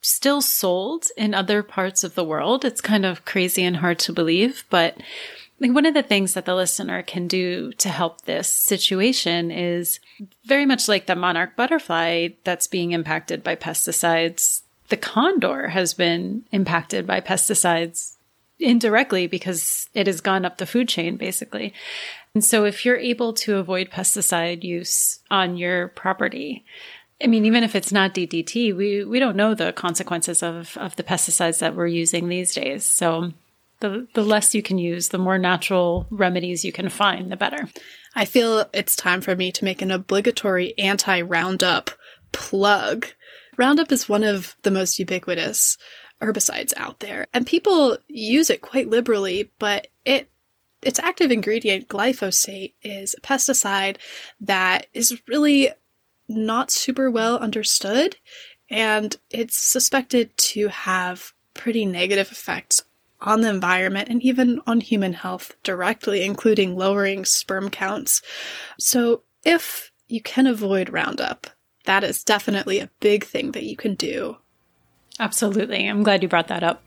still 0.00 0.40
sold 0.40 1.06
in 1.16 1.34
other 1.34 1.64
parts 1.64 2.04
of 2.04 2.14
the 2.14 2.24
world. 2.24 2.64
It's 2.64 2.80
kind 2.80 3.04
of 3.04 3.24
crazy 3.24 3.64
and 3.64 3.78
hard 3.78 3.98
to 4.00 4.12
believe, 4.12 4.64
but 4.70 4.96
like 5.60 5.72
one 5.72 5.84
of 5.84 5.94
the 5.94 6.02
things 6.02 6.32
that 6.32 6.46
the 6.46 6.54
listener 6.54 7.02
can 7.02 7.28
do 7.28 7.72
to 7.74 7.90
help 7.90 8.22
this 8.22 8.48
situation 8.48 9.50
is 9.50 10.00
very 10.44 10.64
much 10.64 10.88
like 10.88 11.06
the 11.06 11.14
monarch 11.14 11.54
butterfly 11.54 12.28
that's 12.44 12.66
being 12.66 12.92
impacted 12.92 13.44
by 13.44 13.56
pesticides. 13.56 14.62
The 14.88 14.96
condor 14.96 15.68
has 15.68 15.92
been 15.92 16.44
impacted 16.50 17.06
by 17.06 17.20
pesticides 17.20 18.14
indirectly 18.58 19.26
because 19.26 19.88
it 19.94 20.06
has 20.06 20.22
gone 20.22 20.46
up 20.46 20.56
the 20.56 20.66
food 20.66 20.88
chain, 20.88 21.16
basically. 21.16 21.74
And 22.34 22.44
so 22.44 22.64
if 22.64 22.84
you're 22.84 22.96
able 22.96 23.32
to 23.34 23.58
avoid 23.58 23.90
pesticide 23.90 24.64
use 24.64 25.20
on 25.30 25.58
your 25.58 25.88
property, 25.88 26.64
I 27.22 27.26
mean, 27.26 27.44
even 27.44 27.64
if 27.64 27.74
it's 27.74 27.92
not 27.92 28.14
DDT, 28.14 28.74
we, 28.74 29.04
we 29.04 29.18
don't 29.18 29.36
know 29.36 29.54
the 29.54 29.72
consequences 29.72 30.42
of, 30.42 30.76
of 30.78 30.96
the 30.96 31.02
pesticides 31.02 31.58
that 31.58 31.76
we're 31.76 31.86
using 31.86 32.28
these 32.28 32.54
days. 32.54 32.84
So 32.84 33.32
the, 33.80 34.06
the 34.14 34.22
less 34.22 34.54
you 34.54 34.62
can 34.62 34.78
use, 34.78 35.08
the 35.08 35.18
more 35.18 35.38
natural 35.38 36.06
remedies 36.10 36.64
you 36.64 36.72
can 36.72 36.88
find, 36.88 37.30
the 37.30 37.36
better. 37.36 37.68
I 38.14 38.24
feel 38.24 38.68
it's 38.72 38.96
time 38.96 39.20
for 39.20 39.34
me 39.34 39.52
to 39.52 39.64
make 39.64 39.82
an 39.82 39.90
obligatory 39.90 40.78
anti 40.78 41.20
Roundup 41.22 41.90
plug. 42.32 43.06
Roundup 43.56 43.90
is 43.92 44.08
one 44.08 44.24
of 44.24 44.56
the 44.62 44.70
most 44.70 44.98
ubiquitous 44.98 45.76
herbicides 46.20 46.72
out 46.76 47.00
there, 47.00 47.26
and 47.32 47.46
people 47.46 47.98
use 48.08 48.50
it 48.50 48.60
quite 48.60 48.88
liberally, 48.88 49.50
but 49.58 49.88
it 50.04 50.28
its 50.82 50.98
active 50.98 51.30
ingredient, 51.30 51.88
glyphosate, 51.88 52.72
is 52.82 53.14
a 53.14 53.20
pesticide 53.20 53.96
that 54.40 54.86
is 54.94 55.20
really 55.28 55.70
not 56.26 56.70
super 56.70 57.10
well 57.10 57.38
understood, 57.38 58.16
and 58.70 59.16
it's 59.30 59.58
suspected 59.58 60.36
to 60.38 60.68
have 60.68 61.32
pretty 61.52 61.84
negative 61.84 62.32
effects 62.32 62.82
on 63.22 63.40
the 63.40 63.48
environment 63.48 64.08
and 64.08 64.22
even 64.22 64.60
on 64.66 64.80
human 64.80 65.12
health 65.12 65.54
directly, 65.62 66.24
including 66.24 66.76
lowering 66.76 67.24
sperm 67.24 67.70
counts. 67.70 68.22
So, 68.78 69.22
if 69.44 69.90
you 70.08 70.20
can 70.20 70.46
avoid 70.46 70.90
Roundup, 70.90 71.46
that 71.84 72.04
is 72.04 72.24
definitely 72.24 72.78
a 72.78 72.90
big 73.00 73.24
thing 73.24 73.52
that 73.52 73.64
you 73.64 73.76
can 73.76 73.94
do. 73.94 74.36
Absolutely. 75.18 75.86
I'm 75.86 76.02
glad 76.02 76.22
you 76.22 76.28
brought 76.28 76.48
that 76.48 76.62
up. 76.62 76.82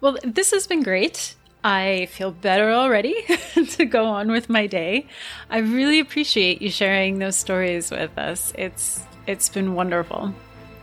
Well, 0.00 0.16
this 0.24 0.50
has 0.52 0.66
been 0.66 0.82
great. 0.82 1.34
I 1.64 2.06
feel 2.10 2.32
better 2.32 2.70
already 2.70 3.14
to 3.70 3.84
go 3.84 4.06
on 4.06 4.30
with 4.32 4.48
my 4.48 4.66
day. 4.66 5.06
I 5.48 5.58
really 5.58 6.00
appreciate 6.00 6.60
you 6.60 6.70
sharing 6.70 7.18
those 7.18 7.36
stories 7.36 7.90
with 7.90 8.16
us. 8.18 8.52
It's 8.56 9.04
it's 9.26 9.48
been 9.48 9.74
wonderful. 9.74 10.34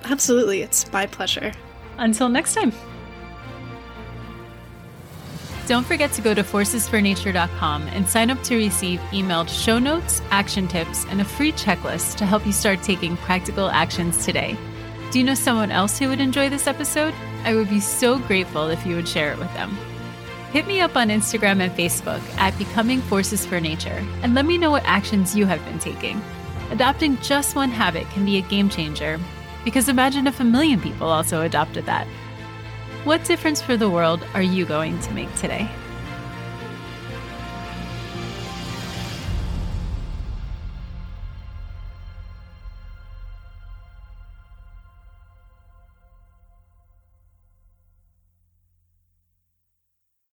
Absolutely, 0.06 0.62
it's 0.62 0.92
my 0.94 1.06
pleasure. 1.06 1.52
Until 1.98 2.30
next 2.30 2.54
time. 2.54 2.72
Don't 5.70 5.86
forget 5.86 6.12
to 6.14 6.24
go 6.24 6.34
to 6.34 6.42
forcesfornature.com 6.42 7.90
and 7.90 8.10
sign 8.10 8.32
up 8.32 8.42
to 8.42 8.56
receive 8.56 9.00
emailed 9.12 9.50
show 9.50 9.78
notes, 9.78 10.20
action 10.32 10.68
tips, 10.68 11.06
and 11.12 11.22
a 11.22 11.24
free 11.24 11.52
checklist 11.52 12.16
to 12.16 12.26
help 12.26 12.44
you 12.44 12.52
start 12.52 12.82
taking 12.82 13.16
practical 13.18 13.70
actions 13.70 14.26
today. 14.26 14.58
Do 15.12 15.20
you 15.20 15.26
know 15.26 15.36
someone 15.36 15.70
else 15.70 16.00
who 16.00 16.10
would 16.10 16.22
enjoy 16.22 16.50
this 16.50 16.66
episode? 16.66 17.14
I 17.44 17.54
would 17.54 17.70
be 17.70 17.80
so 17.80 18.18
grateful 18.18 18.70
if 18.70 18.84
you 18.84 18.96
would 18.96 19.08
share 19.08 19.32
it 19.32 19.38
with 19.38 19.54
them. 19.54 19.78
Hit 20.52 20.66
me 20.66 20.82
up 20.82 20.98
on 20.98 21.10
Instagram 21.10 21.62
and 21.62 21.72
Facebook 21.74 22.22
at 22.40 22.58
Becoming 22.58 23.02
Forces 23.02 23.46
for 23.46 23.60
Nature 23.62 24.04
and 24.24 24.34
let 24.34 24.48
me 24.48 24.58
know 24.58 24.72
what 24.72 24.86
actions 24.86 25.36
you 25.36 25.46
have 25.46 25.64
been 25.66 25.78
taking. 25.78 26.20
Adopting 26.72 27.16
just 27.18 27.56
one 27.56 27.70
habit 27.70 28.10
can 28.10 28.26
be 28.26 28.40
a 28.40 28.42
game 28.42 28.70
changer 28.70 29.20
because 29.64 29.88
imagine 29.88 30.26
if 30.26 30.40
a 30.40 30.44
million 30.44 30.82
people 30.82 31.10
also 31.10 31.44
adopted 31.44 31.86
that. 31.86 32.08
What 33.10 33.24
difference 33.24 33.60
for 33.60 33.76
the 33.76 33.90
world 33.90 34.24
are 34.36 34.42
you 34.44 34.66
going 34.66 35.00
to 35.00 35.12
make 35.14 35.34
today? 35.34 35.68